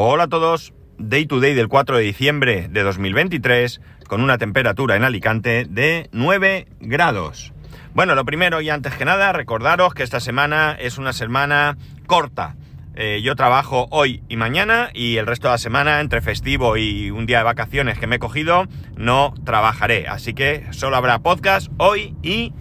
Hola 0.00 0.22
a 0.22 0.28
todos. 0.28 0.72
Day 0.98 1.26
to 1.26 1.40
day 1.40 1.54
del 1.54 1.66
4 1.66 1.96
de 1.96 2.04
diciembre 2.04 2.68
de 2.68 2.84
2023 2.84 3.80
con 4.06 4.20
una 4.20 4.38
temperatura 4.38 4.94
en 4.94 5.02
Alicante 5.02 5.66
de 5.68 6.08
9 6.12 6.68
grados. 6.78 7.52
Bueno, 7.94 8.14
lo 8.14 8.24
primero 8.24 8.60
y 8.60 8.70
antes 8.70 8.94
que 8.94 9.04
nada, 9.04 9.32
recordaros 9.32 9.94
que 9.94 10.04
esta 10.04 10.20
semana 10.20 10.76
es 10.78 10.98
una 10.98 11.12
semana 11.12 11.76
corta. 12.06 12.54
Eh, 12.94 13.22
yo 13.24 13.34
trabajo 13.34 13.88
hoy 13.90 14.22
y 14.28 14.36
mañana 14.36 14.90
y 14.94 15.16
el 15.16 15.26
resto 15.26 15.48
de 15.48 15.54
la 15.54 15.58
semana, 15.58 16.00
entre 16.00 16.20
festivo 16.20 16.76
y 16.76 17.10
un 17.10 17.26
día 17.26 17.38
de 17.38 17.44
vacaciones 17.44 17.98
que 17.98 18.06
me 18.06 18.16
he 18.16 18.20
cogido, 18.20 18.68
no 18.96 19.34
trabajaré. 19.44 20.06
Así 20.06 20.32
que 20.32 20.64
solo 20.70 20.94
habrá 20.94 21.18
podcast 21.18 21.72
hoy 21.76 22.14
y 22.22 22.52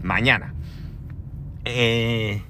mañana. 0.00 0.54
Eh, 1.66 2.42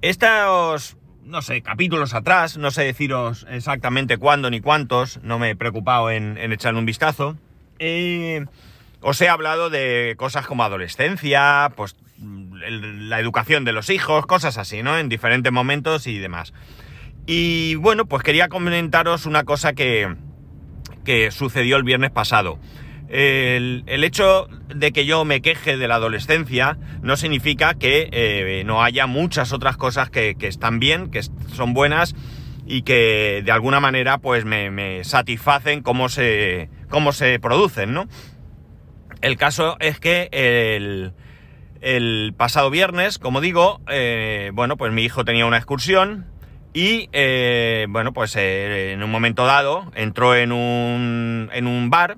estos 0.00 0.96
no 1.24 1.42
sé, 1.42 1.62
capítulos 1.62 2.14
atrás, 2.14 2.56
no 2.58 2.70
sé 2.70 2.84
deciros 2.84 3.46
exactamente 3.50 4.18
cuándo 4.18 4.50
ni 4.50 4.60
cuántos, 4.60 5.22
no 5.22 5.38
me 5.38 5.50
he 5.50 5.56
preocupado 5.56 6.10
en, 6.10 6.36
echarle 6.52 6.78
un 6.78 6.86
vistazo. 6.86 7.36
Eh, 7.78 8.44
os 9.00 9.20
he 9.20 9.28
hablado 9.28 9.70
de 9.70 10.14
cosas 10.16 10.46
como 10.46 10.64
adolescencia, 10.64 11.72
pues 11.76 11.96
la 12.18 13.18
educación 13.18 13.64
de 13.64 13.72
los 13.72 13.90
hijos, 13.90 14.26
cosas 14.26 14.58
así, 14.58 14.82
¿no? 14.82 14.98
En 14.98 15.08
diferentes 15.08 15.52
momentos 15.52 16.06
y 16.06 16.18
demás. 16.18 16.52
Y 17.26 17.76
bueno, 17.76 18.06
pues 18.06 18.22
quería 18.22 18.48
comentaros 18.48 19.26
una 19.26 19.44
cosa 19.44 19.72
que, 19.72 20.14
que 21.04 21.30
sucedió 21.30 21.76
el 21.76 21.82
viernes 21.82 22.10
pasado. 22.10 22.58
El, 23.08 23.84
hecho 24.04 24.48
de 24.74 24.92
que 24.92 25.04
yo 25.06 25.24
me 25.24 25.42
queje 25.42 25.76
de 25.76 25.88
la 25.88 25.96
adolescencia 25.96 26.78
no 27.02 27.16
significa 27.16 27.74
que 27.74 28.08
eh, 28.12 28.62
no 28.64 28.82
haya 28.82 29.06
muchas 29.06 29.52
otras 29.52 29.76
cosas 29.76 30.10
que, 30.10 30.36
están 30.40 30.78
bien, 30.78 31.10
que 31.10 31.22
son 31.22 31.74
buenas 31.74 32.14
y 32.66 32.82
que 32.82 33.42
de 33.44 33.52
alguna 33.52 33.80
manera 33.80 34.18
pues 34.18 34.44
me, 34.44 35.04
satisfacen 35.04 35.82
cómo 35.82 36.08
se, 36.08 36.70
cómo 36.88 37.12
se 37.12 37.38
producen, 37.38 37.92
¿no? 37.94 38.08
El 39.20 39.36
caso 39.36 39.76
es 39.78 40.00
que 40.00 40.28
el, 41.80 42.34
pasado 42.36 42.70
viernes, 42.70 43.18
como 43.18 43.40
digo, 43.40 43.80
eh, 43.88 44.50
bueno, 44.52 44.76
pues 44.76 44.92
mi 44.92 45.04
hijo 45.04 45.24
tenía 45.24 45.46
una 45.46 45.58
excursión 45.58 46.26
y, 46.74 47.08
eh, 47.12 47.86
bueno, 47.88 48.12
pues 48.12 48.34
en 48.36 49.02
un 49.02 49.10
momento 49.10 49.46
dado 49.46 49.90
entró 49.94 50.34
en 50.34 50.52
un, 50.52 51.50
en 51.52 51.66
un 51.66 51.90
bar, 51.90 52.16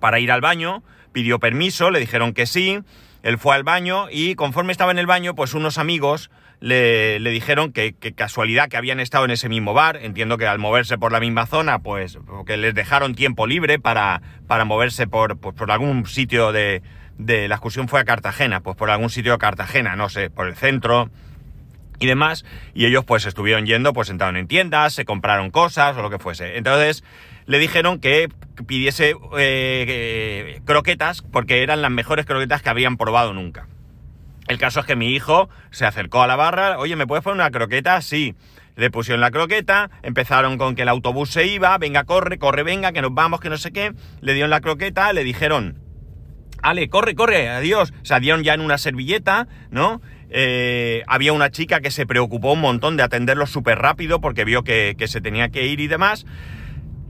para 0.00 0.18
ir 0.18 0.32
al 0.32 0.40
baño, 0.40 0.82
pidió 1.14 1.38
permiso, 1.38 1.90
le 1.90 2.00
dijeron 2.00 2.34
que 2.34 2.44
sí, 2.44 2.80
él 3.22 3.38
fue 3.38 3.54
al 3.54 3.62
baño 3.62 4.08
y 4.10 4.34
conforme 4.34 4.72
estaba 4.72 4.92
en 4.92 4.98
el 4.98 5.06
baño, 5.06 5.34
pues 5.34 5.54
unos 5.54 5.78
amigos 5.78 6.30
le, 6.60 7.18
dijeron 7.30 7.72
que, 7.72 7.94
casualidad 8.14 8.68
que 8.68 8.76
habían 8.76 9.00
estado 9.00 9.24
en 9.24 9.30
ese 9.30 9.48
mismo 9.48 9.72
bar, 9.72 9.98
entiendo 10.02 10.36
que 10.36 10.46
al 10.46 10.58
moverse 10.58 10.98
por 10.98 11.12
la 11.12 11.20
misma 11.20 11.46
zona, 11.46 11.78
pues 11.78 12.18
que 12.46 12.58
les 12.58 12.74
dejaron 12.74 13.14
tiempo 13.14 13.46
libre 13.46 13.78
para, 13.78 14.20
para 14.46 14.66
moverse 14.66 15.06
por, 15.06 15.38
pues, 15.38 15.54
por 15.56 15.70
algún 15.70 16.06
sitio 16.06 16.52
de, 16.52 16.82
de... 17.16 17.48
La 17.48 17.54
excursión 17.54 17.88
fue 17.88 18.00
a 18.00 18.04
Cartagena, 18.04 18.60
pues 18.60 18.76
por 18.76 18.90
algún 18.90 19.10
sitio 19.10 19.32
de 19.32 19.38
Cartagena, 19.38 19.96
no 19.96 20.08
sé, 20.08 20.30
por 20.30 20.46
el 20.46 20.56
centro, 20.56 21.10
y 21.98 22.06
demás, 22.06 22.44
y 22.74 22.86
ellos 22.86 23.04
pues 23.04 23.24
estuvieron 23.26 23.66
yendo, 23.66 23.92
pues 23.92 24.10
entraron 24.10 24.36
en 24.36 24.46
tiendas, 24.46 24.94
se 24.94 25.04
compraron 25.04 25.50
cosas 25.50 25.96
o 25.96 26.02
lo 26.02 26.10
que 26.10 26.18
fuese. 26.18 26.56
Entonces 26.56 27.04
le 27.46 27.58
dijeron 27.58 28.00
que 28.00 28.28
pidiese 28.66 29.14
eh, 29.38 30.60
croquetas 30.64 31.22
porque 31.22 31.62
eran 31.62 31.82
las 31.82 31.90
mejores 31.90 32.26
croquetas 32.26 32.62
que 32.62 32.70
habían 32.70 32.96
probado 32.96 33.34
nunca. 33.34 33.68
El 34.46 34.58
caso 34.58 34.80
es 34.80 34.86
que 34.86 34.96
mi 34.96 35.14
hijo 35.14 35.48
se 35.70 35.86
acercó 35.86 36.22
a 36.22 36.26
la 36.26 36.36
barra, 36.36 36.78
oye, 36.78 36.96
¿me 36.96 37.06
puedes 37.06 37.24
poner 37.24 37.36
una 37.36 37.50
croqueta? 37.50 38.00
Sí. 38.02 38.34
Le 38.76 38.90
pusieron 38.90 39.20
la 39.20 39.30
croqueta, 39.30 39.90
empezaron 40.02 40.58
con 40.58 40.74
que 40.74 40.82
el 40.82 40.88
autobús 40.88 41.30
se 41.30 41.46
iba, 41.46 41.78
venga, 41.78 42.04
corre, 42.04 42.38
corre, 42.38 42.64
venga, 42.64 42.92
que 42.92 43.02
nos 43.02 43.14
vamos, 43.14 43.40
que 43.40 43.48
no 43.48 43.56
sé 43.56 43.72
qué. 43.72 43.92
Le 44.20 44.34
dieron 44.34 44.50
la 44.50 44.60
croqueta, 44.60 45.12
le 45.12 45.22
dijeron, 45.22 45.78
Ale, 46.60 46.88
corre, 46.88 47.14
corre, 47.14 47.48
adiós. 47.48 47.92
Se 48.02 48.18
dieron 48.20 48.42
ya 48.42 48.54
en 48.54 48.60
una 48.60 48.78
servilleta, 48.78 49.46
¿no? 49.70 50.00
Eh, 50.28 51.02
había 51.06 51.32
una 51.32 51.50
chica 51.50 51.80
que 51.80 51.90
se 51.90 52.06
preocupó 52.06 52.54
un 52.54 52.60
montón 52.60 52.96
de 52.96 53.04
atenderlo 53.04 53.46
súper 53.46 53.78
rápido 53.78 54.20
porque 54.20 54.44
vio 54.44 54.64
que, 54.64 54.96
que 54.98 55.06
se 55.06 55.20
tenía 55.20 55.50
que 55.50 55.66
ir 55.66 55.78
y 55.80 55.86
demás. 55.86 56.26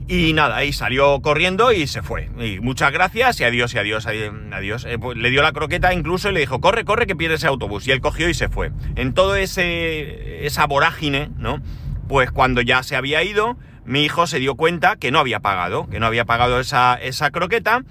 Y 0.07 0.35
nada, 0.35 0.57
ahí 0.57 0.73
salió 0.73 1.21
corriendo 1.23 1.73
y 1.73 1.87
se 1.87 2.03
fue. 2.03 2.29
Y 2.39 2.61
muchas 2.61 2.93
gracias 2.93 3.41
y 3.41 3.45
adiós 3.45 3.73
y 3.75 3.79
adiós, 3.79 4.07
adiós. 4.07 4.85
Eh, 4.85 4.99
pues 4.99 5.17
le 5.17 5.31
dio 5.31 5.43
la 5.43 5.53
croqueta 5.53 5.95
incluso 5.95 6.29
y 6.29 6.35
le 6.35 6.41
dijo, 6.41 6.61
corre, 6.61 6.85
corre 6.85 7.07
que 7.07 7.17
pierde 7.17 7.37
ese 7.37 7.47
autobús. 7.47 7.89
Y 7.89 7.93
él 7.93 8.01
cogió 8.01 8.29
y 8.29 8.35
se 8.35 8.49
fue. 8.51 8.71
En 8.97 9.15
todo 9.15 9.35
ese 9.35 10.47
esa 10.47 10.67
vorágine, 10.67 11.31
¿no? 11.39 11.63
Pues 12.07 12.31
cuando 12.31 12.61
ya 12.61 12.83
se 12.83 12.97
había 12.97 13.23
ido, 13.23 13.57
mi 13.87 14.05
hijo 14.05 14.27
se 14.27 14.39
dio 14.39 14.57
cuenta 14.57 14.97
que 14.97 15.11
no 15.11 15.19
había 15.19 15.41
pagado, 15.41 15.89
que 15.89 16.01
no 16.01 16.07
había 16.07 16.27
pagado 16.27 16.61
esa, 16.61 16.97
esa 16.97 17.31
croqueta. 17.31 17.83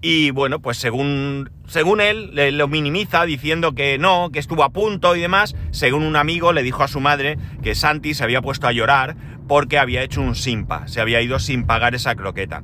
Y 0.00 0.30
bueno, 0.30 0.60
pues 0.60 0.76
según, 0.76 1.50
según 1.66 2.00
él, 2.00 2.30
le, 2.32 2.52
lo 2.52 2.68
minimiza 2.68 3.24
diciendo 3.24 3.74
que 3.74 3.98
no, 3.98 4.30
que 4.32 4.38
estuvo 4.38 4.62
a 4.62 4.70
punto 4.70 5.16
y 5.16 5.20
demás. 5.20 5.56
Según 5.72 6.04
un 6.04 6.14
amigo 6.14 6.52
le 6.52 6.62
dijo 6.62 6.84
a 6.84 6.88
su 6.88 7.00
madre 7.00 7.36
que 7.64 7.74
Santi 7.74 8.14
se 8.14 8.22
había 8.22 8.40
puesto 8.42 8.68
a 8.68 8.72
llorar 8.72 9.16
porque 9.48 9.78
había 9.78 10.02
hecho 10.02 10.20
un 10.20 10.36
simpa, 10.36 10.86
se 10.86 11.00
había 11.00 11.20
ido 11.20 11.38
sin 11.40 11.66
pagar 11.66 11.94
esa 11.94 12.14
croqueta. 12.14 12.62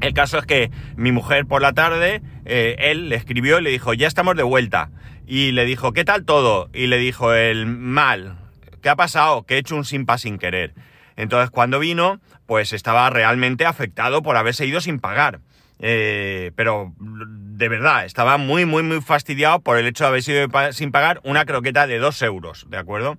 El 0.00 0.12
caso 0.12 0.38
es 0.38 0.46
que 0.46 0.70
mi 0.96 1.12
mujer 1.12 1.46
por 1.46 1.62
la 1.62 1.72
tarde, 1.72 2.22
eh, 2.44 2.76
él 2.78 3.08
le 3.08 3.16
escribió 3.16 3.58
y 3.58 3.62
le 3.62 3.70
dijo, 3.70 3.94
ya 3.94 4.06
estamos 4.06 4.36
de 4.36 4.42
vuelta. 4.42 4.90
Y 5.26 5.52
le 5.52 5.64
dijo, 5.64 5.92
¿qué 5.92 6.04
tal 6.04 6.24
todo? 6.24 6.68
Y 6.74 6.88
le 6.88 6.98
dijo, 6.98 7.32
el 7.32 7.66
mal, 7.66 8.36
¿qué 8.82 8.90
ha 8.90 8.96
pasado? 8.96 9.44
Que 9.44 9.54
he 9.54 9.58
hecho 9.58 9.76
un 9.76 9.86
simpa 9.86 10.18
sin 10.18 10.38
querer. 10.38 10.74
Entonces 11.16 11.50
cuando 11.50 11.78
vino, 11.78 12.20
pues 12.46 12.74
estaba 12.74 13.08
realmente 13.08 13.64
afectado 13.64 14.22
por 14.22 14.36
haberse 14.36 14.66
ido 14.66 14.80
sin 14.82 15.00
pagar. 15.00 15.40
Eh, 15.80 16.52
pero 16.54 16.92
de 16.98 17.68
verdad, 17.68 18.04
estaba 18.04 18.36
muy, 18.36 18.66
muy, 18.66 18.82
muy 18.82 19.00
fastidiado 19.00 19.60
por 19.60 19.78
el 19.78 19.86
hecho 19.86 20.04
de 20.04 20.08
haberse 20.08 20.32
ido 20.32 20.72
sin 20.72 20.92
pagar 20.92 21.20
una 21.24 21.46
croqueta 21.46 21.86
de 21.86 21.98
dos 21.98 22.20
euros, 22.20 22.66
¿de 22.68 22.76
acuerdo? 22.76 23.16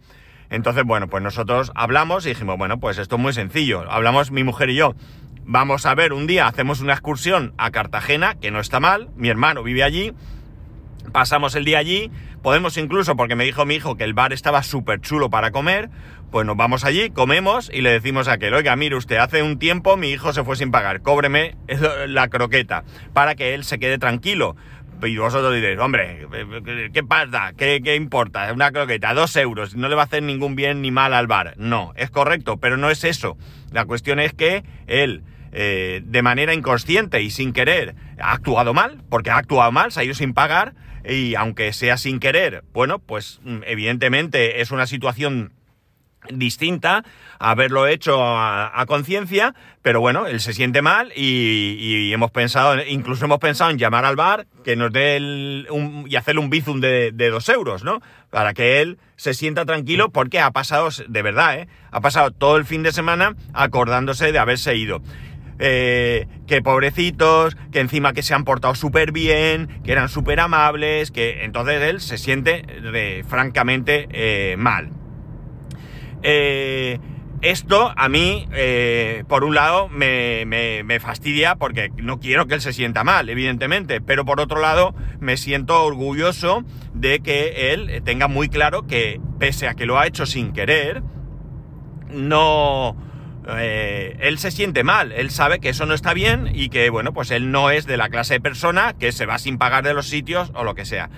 Entonces, 0.56 0.86
bueno, 0.86 1.10
pues 1.10 1.22
nosotros 1.22 1.74
hablamos 1.76 2.26
y 2.26 2.30
dijimos, 2.30 2.58
bueno, 2.58 2.80
pues 2.80 2.98
esto 2.98 3.18
es 3.18 3.22
muy 3.22 3.34
sencillo. 3.34 3.84
Hablamos 3.92 4.32
mi 4.32 4.46
mujer 4.46 4.70
y 4.70 4.76
yo. 4.76 4.96
Vamos 5.44 5.86
a 5.86 5.94
ver, 5.96 6.14
un 6.14 6.28
día 6.28 6.48
hacemos 6.48 6.80
una 6.80 6.94
excursión 6.94 7.54
a 7.58 7.72
Cartagena, 7.72 8.36
que 8.36 8.52
no 8.52 8.62
está 8.62 8.80
mal, 8.80 9.10
mi 9.18 9.28
hermano 9.28 9.64
vive 9.64 9.84
allí, 9.84 10.14
pasamos 11.12 11.56
el 11.56 11.66
día 11.66 11.78
allí, 11.78 12.10
podemos 12.42 12.78
incluso, 12.78 13.18
porque 13.18 13.36
me 13.36 13.44
dijo 13.44 13.66
mi 13.66 13.76
hijo 13.76 13.98
que 13.98 14.06
el 14.06 14.14
bar 14.14 14.32
estaba 14.32 14.64
súper 14.64 15.02
chulo 15.02 15.30
para 15.30 15.52
comer, 15.52 15.90
pues 16.32 16.48
nos 16.48 16.56
vamos 16.58 16.86
allí, 16.86 17.10
comemos 17.10 17.70
y 17.72 17.82
le 17.82 17.92
decimos 17.92 18.28
a 18.28 18.34
aquel, 18.34 18.54
oiga, 18.54 18.76
mire 18.76 18.96
usted, 18.96 19.18
hace 19.18 19.44
un 19.44 19.60
tiempo 19.60 19.98
mi 19.98 20.10
hijo 20.10 20.34
se 20.34 20.44
fue 20.44 20.56
sin 20.56 20.72
pagar, 20.72 21.02
cóbreme 21.02 21.58
la 22.08 22.30
croqueta, 22.30 22.86
para 23.14 23.36
que 23.36 23.54
él 23.54 23.66
se 23.66 23.78
quede 23.78 23.98
tranquilo. 23.98 24.56
Y 25.04 25.18
vosotros 25.18 25.54
diréis, 25.54 25.78
hombre, 25.80 26.28
¿qué 26.94 27.04
pasa? 27.04 27.54
¿Qué, 27.56 27.82
¿Qué, 27.84 27.96
importa? 27.96 28.52
Una 28.54 28.72
croqueta, 28.72 29.14
dos 29.14 29.36
euros, 29.36 29.76
no 29.76 29.88
le 29.88 29.96
va 29.96 30.04
a 30.04 30.06
hacer 30.06 30.24
ningún 30.24 30.56
bien 30.56 30.82
ni 30.82 30.92
mal 30.92 31.14
al 31.14 31.28
bar. 31.28 31.54
No, 31.58 31.94
es 31.96 32.10
correcto, 32.10 32.58
pero 32.58 32.78
no 32.78 32.90
es 32.90 33.04
eso. 33.04 33.38
La 33.72 33.86
cuestión 33.86 34.20
es 34.20 34.34
que 34.34 34.64
él, 34.88 35.24
eh, 35.52 36.02
de 36.04 36.22
manera 36.22 36.54
inconsciente 36.54 37.22
y 37.22 37.30
sin 37.30 37.54
querer, 37.54 37.96
ha 38.20 38.32
actuado 38.32 38.74
mal, 38.74 39.04
porque 39.10 39.30
ha 39.30 39.38
actuado 39.38 39.72
mal, 39.72 39.92
se 39.92 40.00
ha 40.00 40.04
ido 40.04 40.16
sin 40.16 40.34
pagar, 40.34 40.74
y 41.08 41.36
aunque 41.36 41.72
sea 41.74 41.98
sin 41.98 42.20
querer, 42.20 42.64
bueno, 42.74 43.00
pues 43.00 43.40
mm, 43.44 43.60
evidentemente 43.66 44.62
es 44.62 44.72
una 44.72 44.88
situación 44.88 45.54
distinta 46.32 47.04
haberlo 47.40 47.88
hecho 47.88 48.20
a, 48.22 48.84
conciencia, 48.88 49.56
pero 49.82 50.00
bueno, 50.00 50.28
él 50.28 50.40
se 50.40 50.54
siente 50.54 50.82
mal 50.82 51.12
y, 51.16 52.12
hemos 52.14 52.32
pensado, 52.32 52.82
incluso 52.86 53.26
hemos 53.26 53.40
pensado 53.40 53.72
en 53.72 53.78
llamar 53.78 54.06
al 54.06 54.16
bar 54.16 54.48
que 54.64 54.76
nos 54.76 54.92
dé 54.92 55.66
un, 55.70 56.06
y 56.08 56.16
hacerle 56.16 56.42
un 56.42 56.50
bizum 56.50 56.80
de, 56.80 57.12
dos 57.12 57.50
euros, 57.50 57.84
¿no? 57.84 58.02
Para 58.30 58.54
que 58.54 58.82
él 58.82 58.98
se 59.16 59.34
sienta 59.34 59.66
tranquilo 59.66 60.10
porque 60.10 60.40
ha 60.40 60.52
pasado, 60.52 60.90
de 61.08 61.22
verdad, 61.22 61.60
¿eh? 61.60 61.68
Ha 61.92 62.02
pasado 62.02 62.32
todo 62.32 62.58
el 62.58 62.66
fin 62.66 62.84
de 62.84 62.92
semana 62.92 63.36
acordándose 63.54 64.32
de 64.32 64.40
haberse 64.40 64.76
ido. 64.76 65.02
Eh, 65.58 66.28
que 66.48 66.62
pobrecitos, 66.62 67.56
que 67.72 67.80
encima 67.80 68.12
que 68.12 68.24
se 68.24 68.34
han 68.34 68.44
portado 68.44 68.76
súper 68.76 69.14
bien, 69.14 69.82
que 69.86 69.94
eran 69.94 70.10
súper 70.10 70.42
amables, 70.42 71.12
que 71.12 71.46
entonces 71.46 71.82
él 71.82 72.02
se 72.02 72.18
siente 72.18 73.24
francamente 73.28 74.08
eh, 74.12 74.56
mal. 74.58 74.92
Eh, 76.28 76.98
esto 77.42 77.94
a 77.96 78.10
mí, 78.10 78.48
eh, 78.54 79.24
por 79.28 79.44
un 79.44 79.54
lado, 79.54 79.88
me, 79.90 80.98
fastidia 81.00 81.56
porque 81.56 81.92
no 81.98 82.20
quiero 82.20 82.48
que 82.48 82.56
él 82.56 82.62
se 82.62 82.74
sienta 82.74 83.04
mal, 83.04 83.30
evidentemente, 83.30 84.02
pero 84.02 84.26
por 84.26 84.40
otro 84.40 84.60
lado, 84.60 84.96
me 85.20 85.38
siento 85.38 85.84
orgulloso 85.84 86.64
de 86.96 87.20
que 87.20 87.74
él 87.74 88.02
tenga 88.04 88.28
muy 88.28 88.50
claro 88.50 88.88
que, 88.88 89.22
pese 89.38 89.68
a 89.68 89.76
que 89.76 89.86
lo 89.86 90.00
ha 90.00 90.08
hecho 90.08 90.26
sin 90.26 90.52
querer, 90.54 91.04
no, 92.10 92.98
eh, 93.48 94.18
él 94.20 94.38
se 94.40 94.52
siente 94.52 94.84
mal, 94.84 95.12
él 95.12 95.30
sabe 95.32 95.60
que 95.60 95.70
eso 95.70 95.86
no 95.86 95.94
está 95.94 96.14
bien 96.14 96.50
y 96.54 96.70
que, 96.70 96.90
bueno, 96.90 97.14
pues 97.14 97.32
él 97.32 97.52
no 97.52 97.70
es 97.70 97.86
de 97.86 97.98
la 97.98 98.10
clase 98.10 98.36
de 98.36 98.42
persona 98.42 98.94
que 99.00 99.12
se 99.12 99.26
va 99.26 99.38
sin 99.38 99.58
pagar 99.58 99.84
de 99.84 99.94
los 99.94 100.08
sitios 100.08 100.52
o 100.56 100.64
lo 100.64 100.76
que 100.76 100.86
sea. 100.86 101.10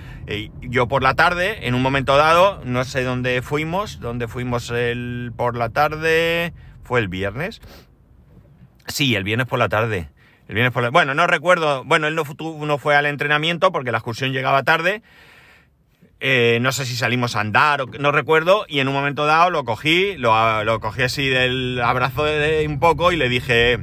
yo 0.61 0.87
por 0.87 1.03
la 1.03 1.13
tarde, 1.13 1.67
en 1.67 1.75
un 1.75 1.81
momento 1.81 2.17
dado, 2.17 2.61
no 2.65 2.83
sé 2.83 3.03
dónde 3.03 3.41
fuimos, 3.41 3.99
dónde 3.99 4.27
fuimos 4.27 4.69
el, 4.71 5.31
por 5.35 5.57
la 5.57 5.69
tarde, 5.69 6.53
¿Fue 6.87 7.01
el 7.01 7.09
viernes? 7.09 7.59
Sí, 8.87 9.13
el 9.15 9.25
viernes 9.25 9.45
por 9.45 9.59
la 9.59 9.67
tarde. 9.67 10.09
El 10.47 10.55
viernes 10.55 10.73
por 10.73 10.83
la... 10.83 10.89
Bueno, 10.89 11.13
no 11.13 11.27
recuerdo. 11.27 11.83
Bueno, 11.83 12.07
él 12.07 12.15
no, 12.15 12.23
no 12.65 12.77
fue 12.77 12.95
al 12.95 13.05
entrenamiento 13.05 13.73
porque 13.73 13.91
la 13.91 13.97
excursión 13.97 14.31
llegaba 14.31 14.63
tarde. 14.63 15.01
Eh, 16.19 16.57
no 16.61 16.71
sé 16.71 16.85
si 16.85 16.95
salimos 16.95 17.35
a 17.35 17.41
andar, 17.41 17.81
o, 17.81 17.85
no 17.99 18.11
recuerdo, 18.11 18.65
y 18.67 18.79
en 18.79 18.87
un 18.87 18.93
momento 18.95 19.25
dado 19.25 19.51
lo 19.51 19.63
cogí, 19.65 20.17
lo, 20.17 20.63
lo 20.63 20.79
cogí 20.79 21.03
así 21.03 21.27
del 21.27 21.79
abrazo 21.79 22.23
de, 22.23 22.65
un 22.67 22.79
poco 22.79 23.11
y 23.11 23.17
le 23.17 23.29
dije 23.29 23.79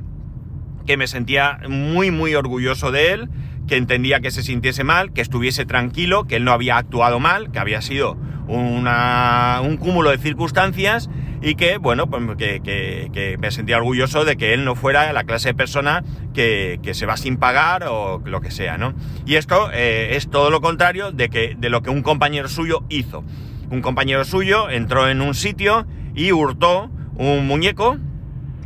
que 0.84 0.96
me 0.96 1.06
sentía 1.06 1.60
muy, 1.69 2.10
muy 2.10 2.34
orgulloso 2.34 2.90
de 2.90 3.12
él, 3.12 3.28
que 3.66 3.76
entendía 3.76 4.20
que 4.20 4.31
se 4.31 4.43
sintiese 4.43 4.84
mal, 4.84 5.12
que 5.12 5.20
estuviese 5.20 5.64
tranquilo, 5.64 6.25
que 6.25 6.37
él 6.37 6.44
no 6.44 6.52
había 6.52 6.76
actuado 6.76 7.20
mal, 7.20 7.50
que 7.50 7.58
había 7.58 7.81
sido 7.81 8.16
un 8.46 9.76
cúmulo 9.78 10.11
de 10.11 10.19
circunstancias 10.19 11.08
y 11.40 11.56
que, 11.56 11.76
bueno, 11.78 12.08
pues 12.08 12.22
que, 12.37 13.37
me 13.38 13.50
sentía 13.50 13.76
orgulloso 13.76 14.25
de 14.25 14.37
que 14.37 14.55
él 14.55 14.64
no 14.64 14.75
fuera 14.75 15.12
la 15.12 15.25
clase 15.25 15.50
de 15.50 15.55
persona 15.55 16.02
que, 16.32 16.78
se 16.93 17.06
va 17.06 17.16
sin 17.16 17.37
pagar 17.37 17.84
o 17.84 18.22
lo 18.25 18.40
que 18.40 18.50
sea, 18.50 18.78
¿no? 18.78 18.94
Y 19.26 19.34
esto 19.34 19.70
eh, 19.72 20.17
es 20.17 20.31
todo 20.31 20.50
lo 20.50 20.60
contrario 20.60 21.12
de, 21.12 21.28
que, 21.28 21.55
de 21.58 21.69
lo 21.69 21.82
que 21.82 21.90
un 21.90 22.02
compañero 22.02 22.49
suyo 22.49 22.84
hizo. 22.88 23.25
Un 23.70 23.82
compañero 23.82 24.25
suyo 24.25 24.70
entró 24.70 25.08
en 25.08 25.20
un 25.20 25.34
sitio 25.34 25.87
y 26.14 26.32
hurtó 26.32 26.90
un 27.17 27.46
muñeco, 27.46 27.99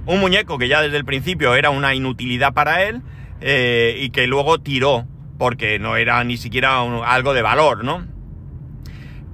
un 0.07 0.21
muñeco 0.21 0.59
que 0.59 0.69
ya 0.69 0.81
desde 0.81 0.97
el 0.97 1.05
principio 1.05 1.55
era 1.55 1.71
una 1.71 1.95
inutilidad 1.95 2.53
para 2.53 2.85
él 2.85 3.03
eh, 3.41 3.97
y 4.01 4.11
que 4.11 4.27
luego 4.27 4.59
tiró 4.59 5.07
porque 5.39 5.79
no 5.79 5.97
era 5.97 6.23
ni 6.25 6.37
siquiera 6.37 6.81
algo 6.81 7.35
de 7.35 7.43
valor, 7.43 7.85
¿no? 7.85 8.07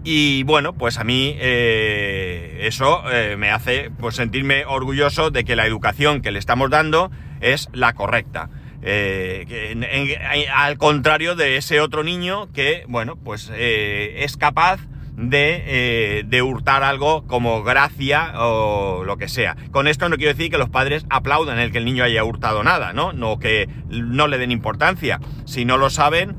Y 0.02 0.42
bueno, 0.42 0.74
pues 0.74 0.98
a 0.98 1.04
mí 1.04 1.34
eh, 1.38 2.58
eso 2.62 3.10
eh, 3.10 3.36
me 3.38 3.50
hace 3.50 3.90
pues, 3.98 4.16
sentirme 4.16 4.66
orgulloso 4.66 5.30
de 5.30 5.44
que 5.44 5.56
la 5.56 5.66
educación 5.66 6.20
que 6.20 6.30
le 6.30 6.38
estamos 6.38 6.68
dando 6.68 7.10
es 7.40 7.70
la 7.72 7.94
correcta. 7.94 8.50
Al 10.54 10.76
contrario 10.76 11.36
de 11.36 11.56
ese 11.56 11.80
otro 11.80 12.04
niño 12.04 12.52
que, 12.52 12.84
bueno, 12.86 13.16
pues 13.16 13.50
es 13.56 14.36
capaz 14.36 14.78
de, 15.16 16.24
de, 16.26 16.42
hurtar 16.42 16.82
algo 16.82 17.26
como 17.26 17.62
gracia 17.62 18.32
o 18.36 19.04
lo 19.04 19.16
que 19.16 19.28
sea. 19.28 19.56
Con 19.70 19.86
esto 19.86 20.08
no 20.08 20.16
quiero 20.16 20.32
decir 20.32 20.50
que 20.50 20.58
los 20.58 20.68
padres 20.68 21.06
aplaudan 21.10 21.58
el 21.58 21.72
que 21.72 21.78
el 21.78 21.84
niño 21.84 22.04
haya 22.04 22.24
hurtado 22.24 22.64
nada, 22.64 22.92
¿no? 22.92 23.12
No 23.12 23.38
que 23.38 23.68
no 23.88 24.26
le 24.26 24.38
den 24.38 24.50
importancia. 24.50 25.20
Si 25.44 25.64
no 25.64 25.76
lo 25.76 25.90
saben, 25.90 26.36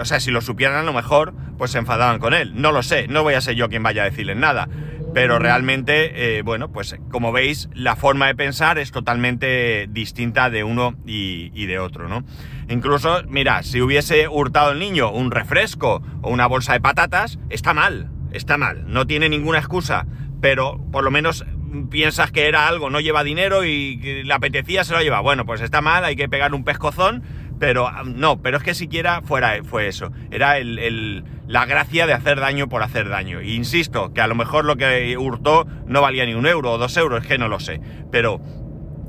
o 0.00 0.04
sea, 0.04 0.20
si 0.20 0.30
lo 0.30 0.40
supieran 0.40 0.76
a 0.76 0.82
lo 0.82 0.92
mejor 0.92 1.34
pues 1.58 1.72
se 1.72 1.78
enfadaban 1.78 2.18
con 2.20 2.32
él. 2.32 2.52
No 2.54 2.72
lo 2.72 2.82
sé, 2.82 3.08
no 3.08 3.22
voy 3.22 3.34
a 3.34 3.40
ser 3.40 3.56
yo 3.56 3.68
quien 3.68 3.82
vaya 3.82 4.02
a 4.02 4.04
decirles 4.06 4.36
nada. 4.36 4.68
Pero 5.14 5.38
realmente, 5.38 6.38
eh, 6.38 6.42
bueno, 6.42 6.70
pues 6.70 6.96
como 7.10 7.32
veis, 7.32 7.68
la 7.72 7.96
forma 7.96 8.26
de 8.26 8.34
pensar 8.34 8.78
es 8.78 8.92
totalmente 8.92 9.86
distinta 9.90 10.50
de 10.50 10.64
uno 10.64 10.94
y, 11.06 11.66
de 11.66 11.78
otro, 11.78 12.08
¿no? 12.08 12.24
Incluso, 12.68 13.22
mira, 13.26 13.62
si 13.62 13.80
hubiese 13.80 14.28
hurtado 14.28 14.72
el 14.72 14.78
niño 14.78 15.10
un 15.10 15.30
refresco 15.30 16.02
o 16.22 16.30
una 16.30 16.46
bolsa 16.46 16.74
de 16.74 16.80
patatas, 16.80 17.38
está 17.48 17.74
mal, 17.74 18.10
está 18.32 18.58
mal, 18.58 18.84
no 18.86 19.06
tiene 19.06 19.28
ninguna 19.28 19.58
excusa, 19.58 20.06
pero 20.40 20.78
por 20.92 21.04
lo 21.04 21.10
menos 21.10 21.44
piensas 21.90 22.30
que 22.30 22.48
era 22.48 22.68
algo, 22.68 22.90
no 22.90 23.00
lleva 23.00 23.24
dinero 23.24 23.64
y 23.64 23.96
le 24.24 24.32
apetecía, 24.32 24.84
se 24.84 24.92
lo 24.92 25.02
lleva. 25.02 25.20
Bueno, 25.20 25.44
pues 25.46 25.60
está 25.60 25.80
mal, 25.80 26.04
hay 26.04 26.16
que 26.16 26.28
pegar 26.28 26.54
un 26.54 26.64
pescozón 26.64 27.22
pero 27.58 27.90
no, 28.04 28.40
pero 28.40 28.58
es 28.58 28.62
que 28.62 28.74
siquiera 28.74 29.22
fuera, 29.22 29.62
fue 29.64 29.88
eso. 29.88 30.12
Era 30.30 30.58
el, 30.58 31.24
la 31.46 31.66
gracia 31.66 32.06
de 32.06 32.12
hacer 32.12 32.40
daño 32.40 32.68
por 32.68 32.82
hacer 32.82 33.08
daño. 33.08 33.40
E 33.40 33.50
insisto, 33.50 34.12
que 34.12 34.20
a 34.20 34.26
lo 34.26 34.34
mejor 34.34 34.64
lo 34.64 34.76
que 34.76 35.16
hurtó 35.18 35.66
no 35.86 36.00
valía 36.00 36.24
ni 36.26 36.34
un 36.34 36.46
euro 36.46 36.72
o 36.72 36.78
dos 36.78 36.96
euros, 36.96 37.22
es 37.22 37.28
que 37.28 37.38
no 37.38 37.48
lo 37.48 37.60
sé. 37.60 37.80
Pero 38.10 38.40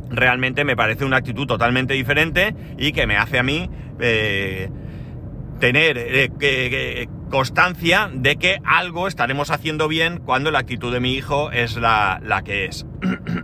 realmente 0.10 0.64
me 0.66 0.76
parece 0.76 1.06
una 1.06 1.18
actitud 1.18 1.46
totalmente 1.46 1.94
diferente 1.94 2.56
y 2.78 2.92
que 2.92 3.06
me 3.06 3.18
hace 3.18 3.38
a 3.38 3.44
mí 3.44 3.70
eh, 4.00 4.70
tener 5.60 5.98
eh, 5.98 7.08
constancia 7.30 8.10
de 8.12 8.38
que 8.38 8.60
algo 8.64 9.08
estaremos 9.08 9.52
haciendo 9.52 9.88
bien 9.88 10.20
cuando 10.20 10.50
la 10.52 10.60
actitud 10.60 10.92
de 10.92 11.00
mi 11.00 11.14
hijo 11.14 11.52
es 11.52 11.78
la, 11.78 12.20
la 12.24 12.44
que 12.44 12.66
es. 12.66 12.86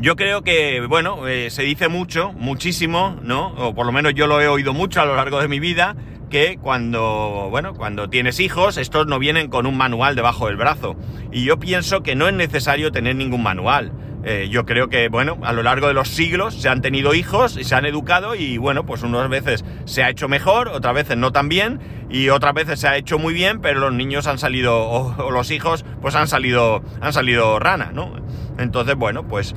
Yo 0.00 0.16
creo 0.16 0.42
que, 0.42 0.80
bueno, 0.88 1.28
eh, 1.28 1.50
se 1.50 1.62
dice 1.62 1.88
mucho, 1.88 2.32
muchísimo, 2.32 3.18
¿no? 3.22 3.48
O 3.48 3.74
por 3.74 3.84
lo 3.84 3.92
menos 3.92 4.14
yo 4.14 4.26
lo 4.26 4.40
he 4.40 4.48
oído 4.48 4.72
mucho 4.72 5.02
a 5.02 5.04
lo 5.04 5.14
largo 5.14 5.42
de 5.42 5.48
mi 5.48 5.60
vida, 5.60 5.94
que 6.30 6.56
cuando, 6.56 7.48
bueno, 7.50 7.74
cuando 7.74 8.08
tienes 8.08 8.40
hijos, 8.40 8.78
estos 8.78 9.06
no 9.06 9.18
vienen 9.18 9.48
con 9.48 9.66
un 9.66 9.76
manual 9.76 10.16
debajo 10.16 10.46
del 10.46 10.56
brazo. 10.56 10.96
Y 11.32 11.44
yo 11.44 11.58
pienso 11.58 12.02
que 12.02 12.16
no 12.16 12.26
es 12.28 12.32
necesario 12.32 12.92
tener 12.92 13.14
ningún 13.14 13.42
manual. 13.42 13.92
Eh, 14.24 14.48
yo 14.50 14.64
creo 14.64 14.88
que, 14.88 15.10
bueno, 15.10 15.36
a 15.42 15.52
lo 15.52 15.62
largo 15.62 15.88
de 15.88 15.92
los 15.92 16.08
siglos 16.08 16.54
se 16.54 16.70
han 16.70 16.80
tenido 16.80 17.12
hijos 17.12 17.58
y 17.58 17.64
se 17.64 17.74
han 17.74 17.84
educado 17.84 18.34
y, 18.34 18.56
bueno, 18.56 18.86
pues 18.86 19.02
unas 19.02 19.28
veces 19.28 19.66
se 19.84 20.02
ha 20.02 20.08
hecho 20.08 20.28
mejor, 20.28 20.68
otras 20.68 20.94
veces 20.94 21.18
no 21.18 21.30
tan 21.30 21.50
bien 21.50 21.78
y 22.08 22.30
otras 22.30 22.54
veces 22.54 22.80
se 22.80 22.88
ha 22.88 22.96
hecho 22.96 23.18
muy 23.18 23.34
bien, 23.34 23.60
pero 23.60 23.80
los 23.80 23.92
niños 23.92 24.26
han 24.26 24.38
salido, 24.38 24.78
o, 24.90 25.26
o 25.26 25.30
los 25.30 25.50
hijos, 25.50 25.84
pues 26.00 26.14
han 26.14 26.26
salido, 26.26 26.82
han 27.02 27.12
salido 27.12 27.58
rana, 27.58 27.90
¿no? 27.92 28.14
Entonces, 28.58 28.94
bueno, 28.94 29.26
pues 29.26 29.54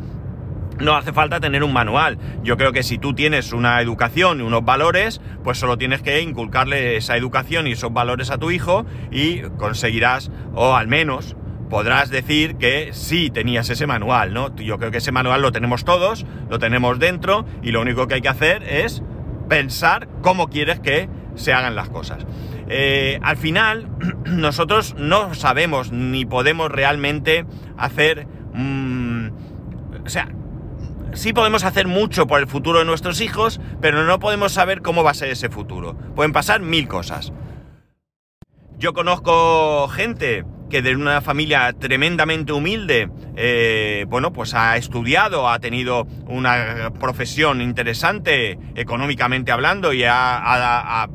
no 0.84 0.96
hace 0.96 1.14
falta 1.14 1.40
tener 1.40 1.64
un 1.64 1.74
manual. 1.74 2.18
Yo 2.44 2.58
creo 2.58 2.72
que 2.72 2.84
si 2.84 2.98
tú 2.98 3.14
tienes 3.14 3.54
una 3.54 3.82
educación 3.82 4.40
y 4.40 4.44
unos 4.44 4.64
valores, 4.64 5.22
pues 5.44 5.58
solo 5.58 5.78
tienes 5.78 6.02
que 6.02 6.22
inculcarle 6.22 6.98
esa 6.98 7.18
educación 7.18 7.68
y 7.68 7.72
esos 7.72 7.94
valores 7.94 8.30
a 8.32 8.38
tu 8.38 8.52
hijo 8.52 8.86
y 9.12 9.42
conseguirás, 9.58 10.32
o 10.54 10.76
al 10.76 10.88
menos 10.88 11.36
podrás 11.70 12.10
decir 12.10 12.58
que 12.58 12.90
sí 12.94 13.32
tenías 13.32 13.70
ese 13.70 13.88
manual, 13.88 14.34
¿no? 14.34 14.56
Yo 14.58 14.78
creo 14.78 14.92
que 14.92 15.00
ese 15.00 15.12
manual 15.12 15.42
lo 15.42 15.52
tenemos 15.52 15.84
todos, 15.84 16.26
lo 16.50 16.60
tenemos 16.60 17.00
dentro 17.00 17.46
y 17.64 17.72
lo 17.72 17.82
único 17.82 18.08
que 18.08 18.16
hay 18.16 18.22
que 18.22 18.30
hacer 18.30 18.64
es 18.64 19.02
pensar 19.50 20.08
cómo 20.22 20.50
quieres 20.50 20.80
que 20.80 21.10
se 21.36 21.54
hagan 21.54 21.76
las 21.76 21.90
cosas. 21.90 22.26
Eh, 22.68 23.20
al 23.24 23.38
final, 23.38 23.88
nosotros 24.26 24.96
no 24.98 25.34
sabemos 25.34 25.92
ni 25.92 26.26
podemos 26.26 26.72
realmente 26.72 27.46
hacer... 27.78 28.28
Mm, 28.54 29.30
o 30.06 30.10
sea, 30.10 30.28
sí 31.14 31.34
podemos 31.34 31.64
hacer 31.64 31.88
mucho 31.88 32.28
por 32.28 32.40
el 32.40 32.48
futuro 32.48 32.80
de 32.80 32.86
nuestros 32.86 33.22
hijos, 33.22 33.60
pero 33.82 34.04
no 34.04 34.20
podemos 34.20 34.52
saber 34.54 34.82
cómo 34.82 35.04
va 35.04 35.12
a 35.12 35.16
ser 35.16 35.30
ese 35.30 35.50
futuro. 35.50 35.96
Pueden 36.16 36.32
pasar 36.32 36.62
mil 36.62 36.88
cosas. 36.88 37.34
Yo 38.78 38.94
conozco 38.94 39.88
gente 39.88 40.44
que 40.70 40.82
de 40.82 40.96
una 40.96 41.22
familia 41.22 41.72
tremendamente 41.72 42.52
humilde, 42.52 43.10
eh, 43.36 44.06
bueno, 44.10 44.34
pues 44.34 44.54
ha 44.56 44.76
estudiado, 44.76 45.48
ha 45.48 45.60
tenido 45.60 46.08
una 46.28 46.92
profesión 47.00 47.62
interesante 47.62 48.58
económicamente 48.76 49.52
hablando 49.52 49.94
y 49.94 50.04
ha, 50.04 51.08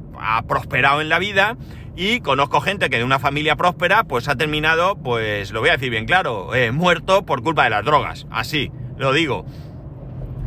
prosperado 0.47 1.01
en 1.01 1.09
la 1.09 1.19
vida. 1.19 1.57
Y 1.97 2.21
conozco 2.21 2.61
gente 2.61 2.89
que 2.89 2.99
de 2.99 3.05
una 3.05 3.19
familia 3.19 3.57
próspera, 3.57 4.05
pues 4.05 4.29
ha 4.29 4.37
terminado, 4.37 4.95
pues 4.95 5.51
lo 5.51 5.59
voy 5.59 5.71
a 5.71 5.73
decir 5.73 5.91
bien 5.91 6.07
claro, 6.07 6.55
eh, 6.55 6.71
muerto 6.71 7.27
por 7.27 7.43
culpa 7.43 7.65
de 7.65 7.71
las 7.71 7.85
drogas. 7.85 8.29
Así, 8.31 8.71
lo 8.97 9.13
digo. 9.13 9.45